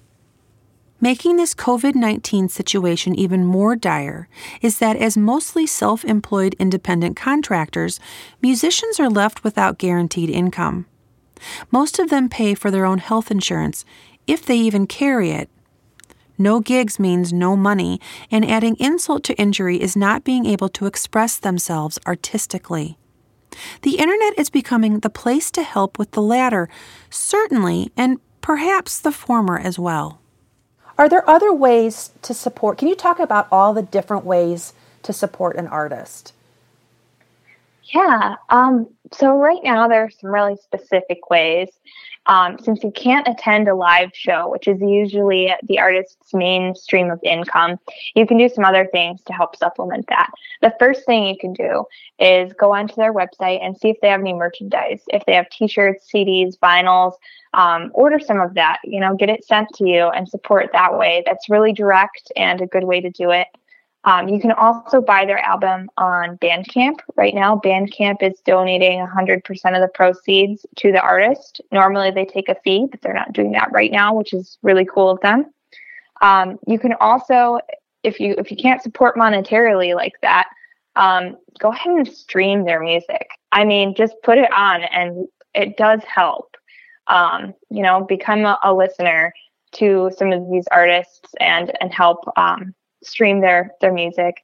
Making 1.00 1.36
this 1.36 1.54
COVID 1.54 1.94
19 1.94 2.48
situation 2.48 3.14
even 3.14 3.44
more 3.44 3.76
dire 3.76 4.28
is 4.62 4.78
that, 4.78 4.96
as 4.96 5.16
mostly 5.16 5.66
self 5.66 6.04
employed 6.04 6.56
independent 6.58 7.16
contractors, 7.16 8.00
musicians 8.40 8.98
are 8.98 9.10
left 9.10 9.44
without 9.44 9.78
guaranteed 9.78 10.30
income. 10.30 10.86
Most 11.70 11.98
of 11.98 12.10
them 12.10 12.28
pay 12.28 12.54
for 12.54 12.70
their 12.70 12.86
own 12.86 12.98
health 12.98 13.30
insurance, 13.30 13.84
if 14.26 14.46
they 14.46 14.56
even 14.56 14.86
carry 14.86 15.30
it, 15.30 15.50
no 16.38 16.60
gigs 16.60 16.98
means 16.98 17.32
no 17.32 17.56
money, 17.56 18.00
and 18.30 18.44
adding 18.48 18.76
insult 18.76 19.24
to 19.24 19.34
injury 19.34 19.80
is 19.80 19.96
not 19.96 20.24
being 20.24 20.46
able 20.46 20.68
to 20.70 20.86
express 20.86 21.36
themselves 21.36 21.98
artistically. 22.06 22.98
The 23.82 23.98
internet 23.98 24.38
is 24.38 24.50
becoming 24.50 25.00
the 25.00 25.10
place 25.10 25.50
to 25.52 25.62
help 25.62 25.98
with 25.98 26.10
the 26.12 26.22
latter, 26.22 26.68
certainly, 27.10 27.92
and 27.96 28.18
perhaps 28.40 28.98
the 28.98 29.12
former 29.12 29.58
as 29.58 29.78
well. 29.78 30.20
Are 30.98 31.08
there 31.08 31.28
other 31.28 31.52
ways 31.52 32.10
to 32.22 32.34
support? 32.34 32.78
Can 32.78 32.88
you 32.88 32.94
talk 32.94 33.18
about 33.18 33.48
all 33.50 33.72
the 33.72 33.82
different 33.82 34.24
ways 34.24 34.72
to 35.02 35.12
support 35.12 35.56
an 35.56 35.66
artist? 35.66 36.32
Yeah. 37.84 38.36
Um, 38.48 38.88
so 39.12 39.36
right 39.36 39.62
now 39.62 39.88
there 39.88 40.04
are 40.04 40.10
some 40.10 40.30
really 40.30 40.56
specific 40.56 41.30
ways. 41.30 41.68
Um, 42.26 42.58
since 42.58 42.82
you 42.82 42.90
can't 42.90 43.28
attend 43.28 43.68
a 43.68 43.74
live 43.74 44.10
show, 44.14 44.48
which 44.48 44.66
is 44.66 44.80
usually 44.80 45.52
the 45.64 45.78
artist's 45.78 46.32
main 46.32 46.74
stream 46.74 47.10
of 47.10 47.20
income, 47.22 47.78
you 48.14 48.26
can 48.26 48.38
do 48.38 48.48
some 48.48 48.64
other 48.64 48.88
things 48.90 49.22
to 49.24 49.32
help 49.32 49.56
supplement 49.56 50.06
that. 50.08 50.30
The 50.62 50.74
first 50.78 51.04
thing 51.04 51.24
you 51.26 51.36
can 51.38 51.52
do 51.52 51.84
is 52.18 52.52
go 52.54 52.74
onto 52.74 52.94
their 52.94 53.12
website 53.12 53.62
and 53.62 53.76
see 53.76 53.90
if 53.90 54.00
they 54.00 54.08
have 54.08 54.20
any 54.20 54.32
merchandise. 54.32 55.02
If 55.08 55.24
they 55.26 55.34
have 55.34 55.50
T-shirts, 55.50 56.08
CDs, 56.12 56.58
vinyls, 56.58 57.14
um, 57.52 57.90
order 57.94 58.18
some 58.18 58.40
of 58.40 58.54
that. 58.54 58.78
You 58.84 59.00
know, 59.00 59.14
get 59.14 59.28
it 59.28 59.44
sent 59.44 59.68
to 59.74 59.86
you 59.86 60.08
and 60.08 60.28
support 60.28 60.70
that 60.72 60.96
way. 60.98 61.22
That's 61.26 61.48
really 61.48 61.72
direct 61.72 62.32
and 62.36 62.60
a 62.60 62.66
good 62.66 62.84
way 62.84 63.00
to 63.00 63.10
do 63.10 63.30
it. 63.30 63.48
Um, 64.04 64.28
you 64.28 64.38
can 64.38 64.52
also 64.52 65.00
buy 65.00 65.24
their 65.24 65.38
album 65.38 65.90
on 65.96 66.36
Bandcamp. 66.38 66.98
Right 67.16 67.34
now, 67.34 67.56
Bandcamp 67.64 68.22
is 68.22 68.40
donating 68.44 69.04
100% 69.04 69.40
of 69.74 69.80
the 69.80 69.90
proceeds 69.94 70.66
to 70.76 70.92
the 70.92 71.00
artist. 71.00 71.62
Normally, 71.72 72.10
they 72.10 72.26
take 72.26 72.50
a 72.50 72.56
fee, 72.56 72.86
but 72.90 73.00
they're 73.00 73.14
not 73.14 73.32
doing 73.32 73.52
that 73.52 73.72
right 73.72 73.90
now, 73.90 74.14
which 74.14 74.34
is 74.34 74.58
really 74.62 74.84
cool 74.84 75.10
of 75.10 75.20
them. 75.20 75.46
Um, 76.20 76.58
you 76.66 76.78
can 76.78 76.92
also, 77.00 77.58
if 78.02 78.20
you 78.20 78.34
if 78.38 78.50
you 78.50 78.56
can't 78.56 78.82
support 78.82 79.16
monetarily 79.16 79.94
like 79.94 80.14
that, 80.20 80.48
um, 80.96 81.36
go 81.58 81.70
ahead 81.70 81.92
and 81.92 82.08
stream 82.08 82.64
their 82.64 82.80
music. 82.80 83.28
I 83.52 83.64
mean, 83.64 83.94
just 83.94 84.14
put 84.22 84.38
it 84.38 84.52
on, 84.52 84.82
and 84.82 85.26
it 85.54 85.76
does 85.76 86.02
help. 86.04 86.56
Um, 87.06 87.54
you 87.70 87.82
know, 87.82 88.04
become 88.04 88.44
a, 88.44 88.58
a, 88.62 88.72
listener 88.72 89.34
to 89.72 90.10
some 90.16 90.32
of 90.32 90.50
these 90.50 90.66
artists 90.70 91.34
and 91.38 91.70
and 91.82 91.92
help 91.92 92.24
um, 92.38 92.74
stream 93.04 93.40
their 93.40 93.72
their 93.80 93.92
music. 93.92 94.42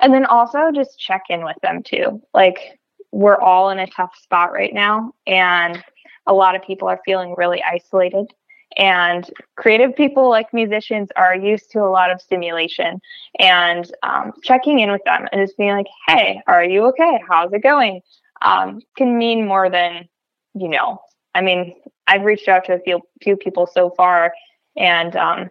And 0.00 0.14
then 0.14 0.24
also 0.24 0.70
just 0.74 0.98
check 0.98 1.24
in 1.28 1.44
with 1.44 1.56
them 1.62 1.82
too. 1.82 2.22
Like 2.32 2.78
we're 3.12 3.40
all 3.40 3.70
in 3.70 3.78
a 3.78 3.86
tough 3.86 4.16
spot 4.16 4.52
right 4.52 4.72
now 4.72 5.12
and 5.26 5.82
a 6.26 6.32
lot 6.32 6.54
of 6.54 6.62
people 6.62 6.88
are 6.88 7.00
feeling 7.04 7.34
really 7.36 7.62
isolated. 7.62 8.26
And 8.76 9.28
creative 9.56 9.96
people 9.96 10.30
like 10.30 10.54
musicians 10.54 11.08
are 11.16 11.34
used 11.34 11.72
to 11.72 11.80
a 11.80 11.90
lot 11.90 12.10
of 12.10 12.22
stimulation. 12.22 13.00
And 13.38 13.90
um, 14.02 14.32
checking 14.42 14.78
in 14.78 14.92
with 14.92 15.02
them 15.04 15.26
and 15.32 15.44
just 15.44 15.58
being 15.58 15.72
like 15.72 15.88
hey 16.06 16.40
are 16.46 16.64
you 16.64 16.84
okay? 16.86 17.20
How's 17.28 17.52
it 17.52 17.62
going? 17.62 18.00
Um, 18.42 18.80
can 18.96 19.18
mean 19.18 19.46
more 19.46 19.68
than 19.68 20.08
you 20.54 20.68
know. 20.68 21.00
I 21.34 21.42
mean 21.42 21.74
i've 22.06 22.22
reached 22.22 22.48
out 22.48 22.64
to 22.64 22.74
a 22.74 22.80
few, 22.80 23.00
few 23.22 23.36
people 23.36 23.66
so 23.66 23.90
far 23.90 24.32
and 24.76 25.16
um, 25.16 25.50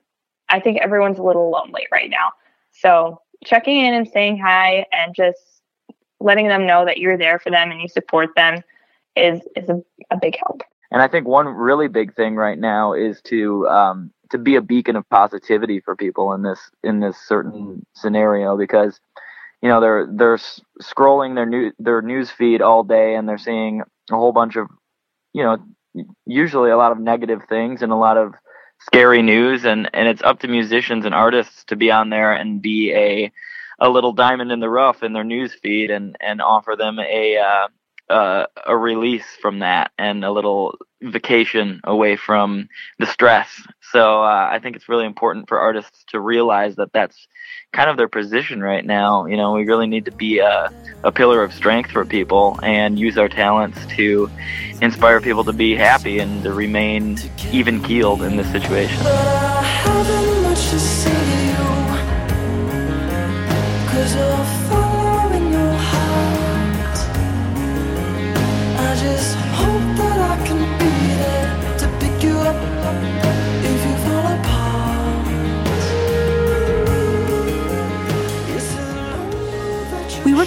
I 0.49 0.59
think 0.59 0.79
everyone's 0.81 1.19
a 1.19 1.23
little 1.23 1.49
lonely 1.49 1.87
right 1.91 2.09
now. 2.09 2.31
So 2.71 3.21
checking 3.45 3.77
in 3.77 3.93
and 3.93 4.07
saying 4.07 4.39
hi 4.39 4.85
and 4.91 5.15
just 5.15 5.39
letting 6.19 6.47
them 6.47 6.65
know 6.65 6.85
that 6.85 6.97
you're 6.97 7.17
there 7.17 7.39
for 7.39 7.49
them 7.49 7.71
and 7.71 7.81
you 7.81 7.87
support 7.87 8.29
them 8.35 8.61
is 9.15 9.41
is 9.55 9.69
a, 9.69 9.81
a 10.11 10.17
big 10.17 10.37
help. 10.37 10.61
And 10.91 11.01
I 11.01 11.07
think 11.07 11.27
one 11.27 11.47
really 11.47 11.87
big 11.87 12.15
thing 12.15 12.35
right 12.35 12.57
now 12.57 12.93
is 12.93 13.21
to 13.25 13.67
um, 13.67 14.11
to 14.31 14.37
be 14.37 14.55
a 14.55 14.61
beacon 14.61 14.95
of 14.95 15.07
positivity 15.09 15.79
for 15.79 15.95
people 15.95 16.33
in 16.33 16.43
this 16.43 16.59
in 16.83 16.99
this 16.99 17.17
certain 17.17 17.85
scenario 17.95 18.57
because 18.57 18.99
you 19.61 19.69
know 19.69 19.79
they're 19.79 20.07
they're 20.11 20.39
scrolling 20.81 21.35
their 21.35 21.45
new 21.45 21.71
their 21.79 22.01
news 22.01 22.31
feed 22.31 22.61
all 22.61 22.83
day 22.83 23.15
and 23.15 23.27
they're 23.27 23.37
seeing 23.37 23.81
a 24.11 24.15
whole 24.15 24.31
bunch 24.31 24.55
of 24.55 24.67
you 25.33 25.43
know 25.43 25.57
usually 26.25 26.71
a 26.71 26.77
lot 26.77 26.91
of 26.91 26.99
negative 26.99 27.41
things 27.49 27.81
and 27.81 27.91
a 27.91 27.95
lot 27.95 28.17
of 28.17 28.33
scary 28.79 29.21
news 29.21 29.65
and 29.65 29.89
and 29.93 30.07
it's 30.07 30.21
up 30.23 30.39
to 30.39 30.47
musicians 30.47 31.05
and 31.05 31.13
artists 31.13 31.63
to 31.65 31.75
be 31.75 31.91
on 31.91 32.09
there 32.09 32.33
and 32.33 32.61
be 32.61 32.93
a 32.93 33.31
a 33.79 33.89
little 33.89 34.13
diamond 34.13 34.51
in 34.51 34.59
the 34.59 34.69
rough 34.69 35.03
in 35.03 35.13
their 35.13 35.23
news 35.23 35.53
feed 35.53 35.91
and 35.91 36.15
and 36.19 36.41
offer 36.41 36.75
them 36.77 36.99
a 36.99 37.37
uh, 37.37 37.67
uh, 38.13 38.45
a 38.65 38.75
release 38.75 39.37
from 39.41 39.59
that 39.59 39.91
and 39.97 40.25
a 40.25 40.31
little 40.31 40.77
vacation 41.01 41.81
away 41.83 42.15
from 42.15 42.69
the 42.97 43.05
stress. 43.05 43.49
So 43.91 44.21
uh, 44.21 44.49
I 44.51 44.59
think 44.61 44.75
it's 44.75 44.89
really 44.89 45.05
important 45.05 45.47
for 45.47 45.59
artists 45.59 46.03
to 46.09 46.19
realize 46.19 46.75
that 46.75 46.91
that's 46.93 47.27
kind 47.71 47.89
of 47.89 47.97
their 47.97 48.07
position 48.07 48.61
right 48.61 48.85
now. 48.85 49.25
You 49.25 49.37
know, 49.37 49.53
we 49.53 49.65
really 49.65 49.87
need 49.87 50.05
to 50.05 50.11
be 50.11 50.39
a, 50.39 50.71
a 51.03 51.11
pillar 51.11 51.43
of 51.43 51.53
strength 51.53 51.91
for 51.91 52.05
people 52.05 52.59
and 52.63 52.99
use 52.99 53.17
our 53.17 53.29
talents 53.29 53.79
to 53.95 54.29
inspire 54.81 55.21
people 55.21 55.43
to 55.45 55.53
be 55.53 55.75
happy 55.75 56.19
and 56.19 56.43
to 56.43 56.53
remain 56.53 57.17
even 57.51 57.81
keeled 57.83 58.21
in 58.23 58.37
this 58.37 58.51
situation. 58.51 59.03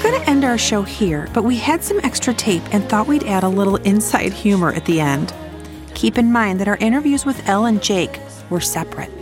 We're 0.02 0.10
going 0.10 0.24
to 0.24 0.30
end 0.30 0.44
our 0.44 0.58
show 0.58 0.82
here, 0.82 1.28
but 1.32 1.44
we 1.44 1.56
had 1.56 1.84
some 1.84 2.00
extra 2.02 2.34
tape 2.34 2.64
and 2.72 2.82
thought 2.88 3.06
we'd 3.06 3.22
add 3.22 3.44
a 3.44 3.48
little 3.48 3.76
inside 3.76 4.32
humor 4.32 4.72
at 4.72 4.84
the 4.84 5.00
end. 5.00 5.32
Keep 5.94 6.18
in 6.18 6.32
mind 6.32 6.58
that 6.58 6.66
our 6.66 6.76
interviews 6.78 7.24
with 7.24 7.48
Elle 7.48 7.66
and 7.66 7.80
Jake 7.80 8.18
were 8.50 8.60
separate. 8.60 9.12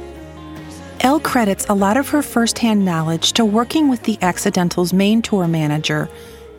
Elle 1.01 1.21
credits 1.21 1.67
a 1.69 1.75
lot 1.75 1.99
of 1.99 2.09
her 2.09 2.23
firsthand 2.23 2.83
knowledge 2.83 3.35
to 3.35 3.45
working 3.45 3.91
with 3.91 4.05
the 4.05 4.17
Accidentals' 4.23 4.95
main 4.95 5.21
tour 5.21 5.47
manager, 5.47 6.09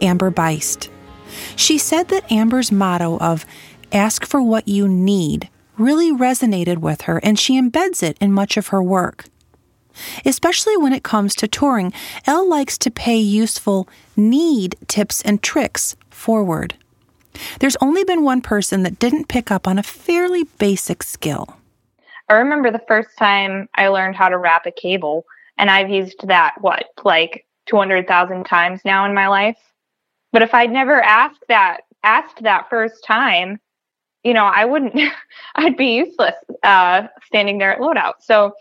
Amber 0.01 0.29
Beist. 0.29 0.89
She 1.55 1.79
said 1.79 2.09
that 2.09 2.31
Amber's 2.31 2.71
motto 2.71 3.17
of 3.17 3.43
ask 3.91 4.23
for 4.23 4.39
what 4.39 4.67
you 4.67 4.87
need 4.87 5.49
really 5.79 6.11
resonated 6.11 6.77
with 6.77 7.01
her 7.01 7.19
and 7.23 7.39
she 7.39 7.59
embeds 7.59 8.03
it 8.03 8.19
in 8.21 8.31
much 8.31 8.55
of 8.55 8.67
her 8.67 8.83
work. 8.83 9.25
Especially 10.25 10.77
when 10.77 10.93
it 10.93 11.03
comes 11.03 11.35
to 11.35 11.47
touring, 11.47 11.93
Elle 12.25 12.47
likes 12.47 12.77
to 12.79 12.91
pay 12.91 13.17
useful 13.17 13.87
need 14.15 14.75
tips 14.87 15.21
and 15.21 15.41
tricks 15.41 15.95
forward. 16.09 16.75
There's 17.59 17.77
only 17.77 18.03
been 18.03 18.23
one 18.23 18.41
person 18.41 18.83
that 18.83 18.99
didn't 18.99 19.27
pick 19.27 19.51
up 19.51 19.67
on 19.67 19.77
a 19.79 19.83
fairly 19.83 20.43
basic 20.57 21.03
skill. 21.03 21.57
I 22.29 22.35
remember 22.35 22.71
the 22.71 22.81
first 22.87 23.17
time 23.17 23.67
I 23.75 23.87
learned 23.87 24.15
how 24.15 24.29
to 24.29 24.37
wrap 24.37 24.65
a 24.65 24.71
cable, 24.71 25.25
and 25.57 25.69
I've 25.69 25.89
used 25.89 26.27
that, 26.27 26.55
what, 26.61 26.85
like 27.03 27.45
200,000 27.67 28.45
times 28.45 28.81
now 28.85 29.05
in 29.05 29.13
my 29.13 29.27
life. 29.27 29.57
But 30.31 30.41
if 30.41 30.53
I'd 30.53 30.71
never 30.71 31.01
asked 31.01 31.43
that, 31.49 31.81
asked 32.03 32.43
that 32.43 32.69
first 32.69 33.03
time, 33.05 33.59
you 34.23 34.33
know, 34.33 34.45
I 34.45 34.65
wouldn't, 34.65 34.95
I'd 35.55 35.77
be 35.77 35.95
useless 35.95 36.35
uh, 36.63 37.07
standing 37.25 37.57
there 37.57 37.73
at 37.73 37.79
loadout. 37.79 38.13
So 38.21 38.53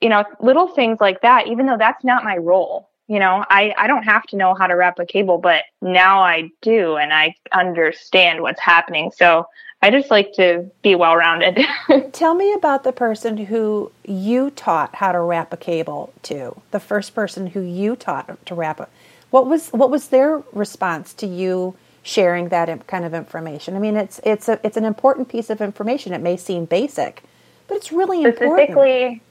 you 0.00 0.08
know, 0.08 0.24
little 0.40 0.68
things 0.68 0.98
like 1.00 1.22
that, 1.22 1.46
even 1.48 1.66
though 1.66 1.78
that's 1.78 2.04
not 2.04 2.24
my 2.24 2.36
role. 2.36 2.90
You 3.08 3.20
know, 3.20 3.44
I, 3.48 3.72
I 3.78 3.86
don't 3.86 4.02
have 4.02 4.24
to 4.28 4.36
know 4.36 4.54
how 4.54 4.66
to 4.66 4.74
wrap 4.74 4.98
a 4.98 5.06
cable, 5.06 5.38
but 5.38 5.62
now 5.80 6.20
I 6.20 6.50
do 6.60 6.96
and 6.96 7.12
I 7.12 7.36
understand 7.52 8.42
what's 8.42 8.60
happening. 8.60 9.12
So 9.16 9.46
I 9.82 9.90
just 9.90 10.10
like 10.10 10.32
to 10.34 10.68
be 10.82 10.94
well 10.94 11.14
rounded. 11.14 11.64
Tell 12.12 12.34
me 12.34 12.52
about 12.52 12.82
the 12.82 12.92
person 12.92 13.36
who 13.36 13.92
you 14.04 14.50
taught 14.50 14.96
how 14.96 15.12
to 15.12 15.20
wrap 15.20 15.52
a 15.52 15.56
cable 15.56 16.12
to. 16.24 16.60
The 16.72 16.80
first 16.80 17.14
person 17.14 17.48
who 17.48 17.60
you 17.60 17.94
taught 17.94 18.44
to 18.46 18.54
wrap 18.54 18.80
it. 18.80 18.88
What 19.30 19.46
was 19.46 19.68
what 19.68 19.90
was 19.90 20.08
their 20.08 20.42
response 20.52 21.12
to 21.14 21.26
you 21.26 21.76
sharing 22.02 22.48
that 22.48 22.86
kind 22.86 23.04
of 23.04 23.12
information? 23.12 23.76
I 23.76 23.78
mean, 23.78 23.96
it's 23.96 24.20
it's 24.24 24.48
a 24.48 24.58
it's 24.64 24.76
an 24.76 24.84
important 24.84 25.28
piece 25.28 25.50
of 25.50 25.60
information. 25.60 26.12
It 26.12 26.22
may 26.22 26.36
seem 26.36 26.64
basic, 26.64 27.22
but 27.68 27.76
it's 27.76 27.92
really 27.92 28.22
Specifically, 28.22 28.46
important 28.46 28.70
specifically 28.70 29.22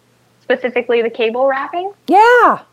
the 0.47 1.11
cable 1.13 1.47
wrapping. 1.47 1.91
Yeah. 2.07 2.63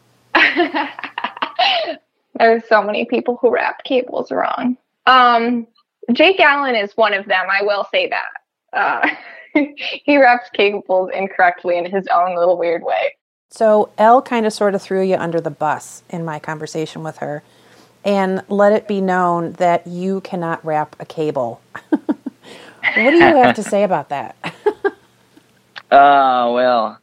There's 2.38 2.66
so 2.66 2.82
many 2.82 3.04
people 3.04 3.38
who 3.40 3.52
wrap 3.52 3.84
cables 3.84 4.32
wrong. 4.32 4.76
Um, 5.06 5.66
Jake 6.12 6.40
Allen 6.40 6.74
is 6.74 6.96
one 6.96 7.14
of 7.14 7.26
them. 7.26 7.46
I 7.50 7.62
will 7.62 7.86
say 7.92 8.08
that. 8.08 8.30
Uh, 8.72 9.08
he 10.04 10.16
wraps 10.16 10.48
cables 10.52 11.10
incorrectly 11.14 11.76
in 11.76 11.84
his 11.90 12.06
own 12.12 12.36
little 12.36 12.58
weird 12.58 12.82
way. 12.82 13.16
So 13.50 13.90
Elle 13.98 14.22
kind 14.22 14.46
of 14.46 14.52
sort 14.52 14.74
of 14.74 14.82
threw 14.82 15.02
you 15.02 15.16
under 15.16 15.40
the 15.40 15.50
bus 15.50 16.02
in 16.08 16.24
my 16.24 16.38
conversation 16.38 17.02
with 17.02 17.18
her, 17.18 17.42
and 18.02 18.42
let 18.48 18.72
it 18.72 18.88
be 18.88 19.00
known 19.02 19.52
that 19.52 19.86
you 19.86 20.22
cannot 20.22 20.64
wrap 20.64 20.96
a 20.98 21.04
cable. 21.04 21.60
what 21.90 22.16
do 22.94 23.16
you 23.16 23.20
have 23.20 23.54
to 23.56 23.62
say 23.62 23.82
about 23.82 24.08
that? 24.08 24.36
uh, 25.90 26.50
well, 26.50 26.98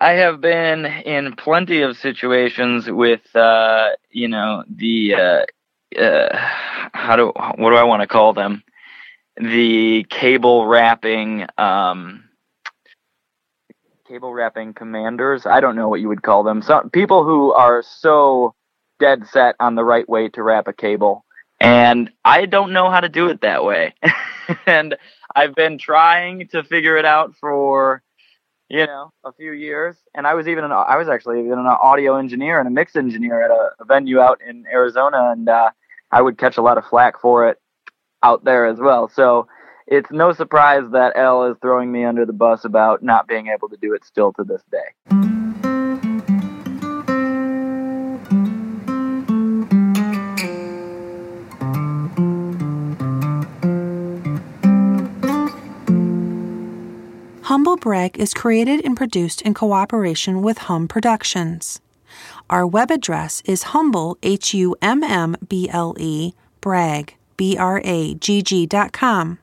I 0.00 0.12
have 0.12 0.40
been 0.40 0.86
in 0.86 1.34
plenty 1.36 1.82
of 1.82 1.96
situations 1.96 2.90
with, 2.90 3.34
uh, 3.36 3.90
you 4.10 4.28
know, 4.28 4.64
the 4.68 5.14
uh, 5.14 6.00
uh, 6.00 6.28
how 6.92 7.16
do 7.16 7.32
what 7.56 7.70
do 7.70 7.76
I 7.76 7.82
want 7.82 8.00
to 8.02 8.06
call 8.06 8.32
them? 8.32 8.62
The 9.36 10.04
cable 10.08 10.66
wrapping, 10.66 11.46
um, 11.58 12.24
cable 14.08 14.32
wrapping 14.32 14.74
commanders. 14.74 15.46
I 15.46 15.60
don't 15.60 15.76
know 15.76 15.88
what 15.88 16.00
you 16.00 16.08
would 16.08 16.22
call 16.22 16.42
them. 16.42 16.62
Some 16.62 16.90
people 16.90 17.24
who 17.24 17.52
are 17.52 17.82
so 17.82 18.54
dead 18.98 19.26
set 19.26 19.56
on 19.60 19.74
the 19.74 19.84
right 19.84 20.08
way 20.08 20.28
to 20.30 20.42
wrap 20.42 20.68
a 20.68 20.72
cable, 20.72 21.24
and 21.60 22.10
I 22.24 22.46
don't 22.46 22.72
know 22.72 22.90
how 22.90 23.00
to 23.00 23.08
do 23.08 23.28
it 23.28 23.42
that 23.42 23.64
way. 23.64 23.94
and 24.66 24.96
I've 25.34 25.54
been 25.54 25.78
trying 25.78 26.48
to 26.48 26.62
figure 26.62 26.96
it 26.96 27.04
out 27.04 27.34
for 27.40 28.02
you 28.80 28.86
know, 28.86 29.12
a 29.24 29.32
few 29.32 29.52
years. 29.52 29.96
And 30.14 30.26
I 30.26 30.34
was 30.34 30.48
even 30.48 30.64
an, 30.64 30.72
I 30.72 30.96
was 30.96 31.08
actually 31.08 31.40
even 31.40 31.58
an 31.58 31.66
audio 31.66 32.16
engineer 32.16 32.58
and 32.58 32.66
a 32.66 32.70
mix 32.70 32.96
engineer 32.96 33.42
at 33.42 33.50
a, 33.50 33.70
a 33.80 33.84
venue 33.84 34.20
out 34.20 34.40
in 34.46 34.64
Arizona, 34.66 35.30
and 35.30 35.48
uh, 35.48 35.70
I 36.10 36.22
would 36.22 36.38
catch 36.38 36.56
a 36.56 36.62
lot 36.62 36.78
of 36.78 36.86
flack 36.86 37.20
for 37.20 37.48
it 37.48 37.60
out 38.22 38.44
there 38.44 38.66
as 38.66 38.78
well. 38.78 39.08
So 39.08 39.46
it's 39.86 40.10
no 40.10 40.32
surprise 40.32 40.84
that 40.92 41.12
Elle 41.16 41.44
is 41.50 41.56
throwing 41.60 41.92
me 41.92 42.04
under 42.04 42.24
the 42.24 42.32
bus 42.32 42.64
about 42.64 43.02
not 43.02 43.28
being 43.28 43.48
able 43.48 43.68
to 43.68 43.76
do 43.76 43.94
it 43.94 44.04
still 44.04 44.32
to 44.34 44.44
this 44.44 44.62
day. 44.70 45.41
Bragg 57.52 58.18
is 58.18 58.32
created 58.32 58.82
and 58.82 58.96
produced 58.96 59.42
in 59.42 59.52
cooperation 59.52 60.40
with 60.40 60.56
Hum 60.56 60.88
Productions. 60.88 61.82
Our 62.48 62.66
web 62.66 62.90
address 62.90 63.42
is 63.44 63.74
humble, 63.74 64.16
H 64.22 64.54
U 64.54 64.74
M 64.80 65.04
M 65.04 65.36
B 65.46 65.68
L 65.68 65.94
E, 65.98 66.32
bragg, 66.62 67.14
B 67.36 67.58
R 67.58 67.82
A 67.84 68.14
G 68.14 68.40
G 68.40 68.64
dot 68.64 68.92
com. 68.92 69.38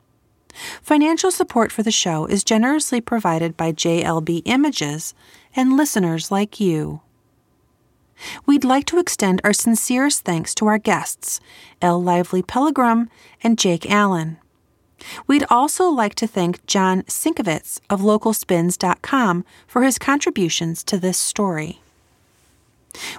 Financial 0.82 1.30
support 1.30 1.70
for 1.70 1.84
the 1.84 1.92
show 1.92 2.26
is 2.26 2.42
generously 2.42 3.00
provided 3.00 3.56
by 3.56 3.70
JLB 3.70 4.42
Images 4.44 5.14
and 5.54 5.76
listeners 5.76 6.32
like 6.32 6.58
you. 6.58 7.02
We'd 8.44 8.64
like 8.64 8.86
to 8.86 8.98
extend 8.98 9.40
our 9.44 9.52
sincerest 9.52 10.24
thanks 10.24 10.52
to 10.56 10.66
our 10.66 10.78
guests, 10.78 11.40
Elle 11.80 12.02
Lively 12.02 12.42
Pellegrim 12.42 13.06
and 13.40 13.56
Jake 13.56 13.88
Allen. 13.88 14.38
We'd 15.26 15.44
also 15.50 15.88
like 15.88 16.14
to 16.16 16.26
thank 16.26 16.64
John 16.66 17.02
Sinkevics 17.02 17.80
of 17.88 18.00
localspins.com 18.00 19.44
for 19.66 19.82
his 19.82 19.98
contributions 19.98 20.82
to 20.84 20.98
this 20.98 21.18
story. 21.18 21.80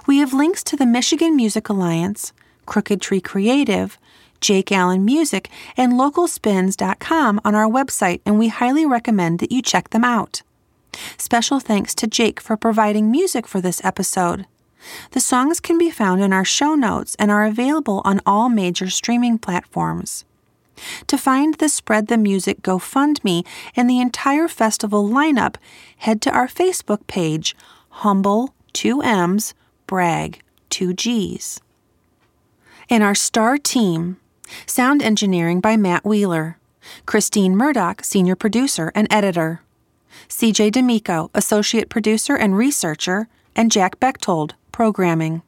We 0.06 0.18
have 0.18 0.32
links 0.32 0.62
to 0.64 0.76
the 0.76 0.86
Michigan 0.86 1.34
Music 1.34 1.68
Alliance, 1.68 2.32
Crooked 2.66 3.00
Tree 3.00 3.20
Creative, 3.20 3.98
Jake 4.40 4.72
Allen 4.72 5.04
Music, 5.04 5.48
and 5.76 5.92
localspins.com 5.92 7.40
on 7.44 7.54
our 7.54 7.68
website, 7.68 8.20
and 8.26 8.38
we 8.38 8.48
highly 8.48 8.84
recommend 8.84 9.38
that 9.38 9.52
you 9.52 9.62
check 9.62 9.90
them 9.90 10.04
out. 10.04 10.42
Special 11.16 11.60
thanks 11.60 11.94
to 11.94 12.06
Jake 12.06 12.40
for 12.40 12.56
providing 12.56 13.10
music 13.10 13.46
for 13.46 13.60
this 13.60 13.82
episode. 13.84 14.46
The 15.12 15.20
songs 15.20 15.60
can 15.60 15.78
be 15.78 15.90
found 15.90 16.22
in 16.22 16.32
our 16.32 16.44
show 16.44 16.74
notes 16.74 17.14
and 17.18 17.30
are 17.30 17.44
available 17.44 18.02
on 18.04 18.20
all 18.26 18.48
major 18.48 18.90
streaming 18.90 19.38
platforms. 19.38 20.24
To 21.06 21.18
find 21.18 21.54
the 21.54 21.68
Spread 21.68 22.08
the 22.08 22.16
Music 22.16 22.62
GoFundMe 22.62 23.46
and 23.76 23.88
the 23.88 24.00
entire 24.00 24.48
festival 24.48 25.08
lineup, 25.08 25.56
head 25.98 26.20
to 26.22 26.30
our 26.30 26.48
Facebook 26.48 27.06
page, 27.06 27.56
Humble 27.90 28.54
2M's 28.74 29.54
Brag 29.86 30.40
2G's. 30.70 31.60
In 32.88 33.02
our 33.02 33.14
star 33.14 33.58
team, 33.58 34.18
sound 34.66 35.02
engineering 35.02 35.60
by 35.60 35.76
Matt 35.76 36.04
Wheeler, 36.04 36.58
Christine 37.06 37.56
Murdoch, 37.56 38.04
senior 38.04 38.34
producer 38.36 38.90
and 38.94 39.06
editor, 39.10 39.62
CJ 40.28 40.72
D'Amico, 40.72 41.30
associate 41.34 41.88
producer 41.88 42.36
and 42.36 42.56
researcher, 42.56 43.28
and 43.54 43.70
Jack 43.70 44.00
Bechtold, 44.00 44.54
programming. 44.72 45.42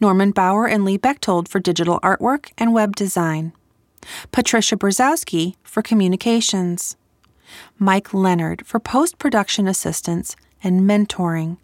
Norman 0.00 0.30
Bauer 0.30 0.66
and 0.66 0.84
Lee 0.84 0.96
Bechtold 0.96 1.48
for 1.48 1.60
digital 1.60 2.00
artwork 2.00 2.50
and 2.56 2.72
web 2.72 2.96
design. 2.96 3.52
Patricia 4.32 4.76
Brzezowski 4.76 5.54
for 5.62 5.82
communications. 5.82 6.96
Mike 7.78 8.12
Leonard 8.12 8.66
for 8.66 8.78
post 8.78 9.18
production 9.18 9.66
assistance 9.66 10.36
and 10.62 10.82
mentoring. 10.82 11.58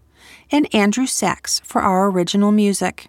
And 0.50 0.72
Andrew 0.74 1.06
Sachs 1.06 1.60
for 1.60 1.82
our 1.82 2.10
original 2.10 2.52
music. 2.52 3.08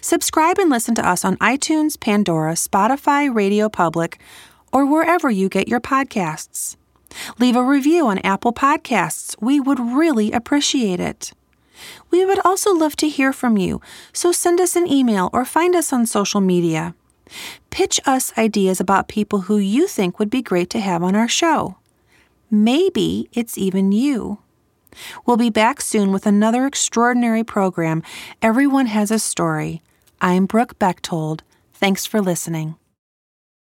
Subscribe 0.00 0.58
and 0.58 0.70
listen 0.70 0.94
to 0.96 1.08
us 1.08 1.24
on 1.24 1.36
iTunes, 1.36 1.98
Pandora, 1.98 2.54
Spotify, 2.54 3.32
Radio 3.32 3.68
Public, 3.68 4.18
or 4.72 4.84
wherever 4.84 5.30
you 5.30 5.48
get 5.48 5.68
your 5.68 5.80
podcasts. 5.80 6.76
Leave 7.38 7.56
a 7.56 7.62
review 7.62 8.06
on 8.06 8.18
Apple 8.18 8.52
Podcasts. 8.52 9.34
We 9.40 9.60
would 9.60 9.80
really 9.80 10.32
appreciate 10.32 11.00
it. 11.00 11.32
We 12.10 12.24
would 12.24 12.40
also 12.44 12.74
love 12.74 12.96
to 12.96 13.08
hear 13.08 13.32
from 13.32 13.56
you, 13.56 13.80
so 14.12 14.32
send 14.32 14.60
us 14.60 14.74
an 14.74 14.86
email 14.86 15.30
or 15.32 15.44
find 15.44 15.76
us 15.76 15.92
on 15.92 16.06
social 16.06 16.40
media. 16.40 16.94
Pitch 17.70 18.00
us 18.06 18.32
ideas 18.38 18.80
about 18.80 19.08
people 19.08 19.42
who 19.42 19.58
you 19.58 19.86
think 19.86 20.18
would 20.18 20.30
be 20.30 20.42
great 20.42 20.70
to 20.70 20.80
have 20.80 21.02
on 21.02 21.14
our 21.14 21.28
show. 21.28 21.76
Maybe 22.50 23.28
it's 23.34 23.58
even 23.58 23.92
you. 23.92 24.38
We'll 25.26 25.36
be 25.36 25.50
back 25.50 25.82
soon 25.82 26.12
with 26.12 26.26
another 26.26 26.64
extraordinary 26.64 27.44
program. 27.44 28.02
Everyone 28.40 28.86
has 28.86 29.10
a 29.10 29.18
story. 29.18 29.82
I'm 30.20 30.46
Brooke 30.46 30.78
Bechtold. 30.78 31.42
Thanks 31.74 32.06
for 32.06 32.20
listening. 32.22 32.77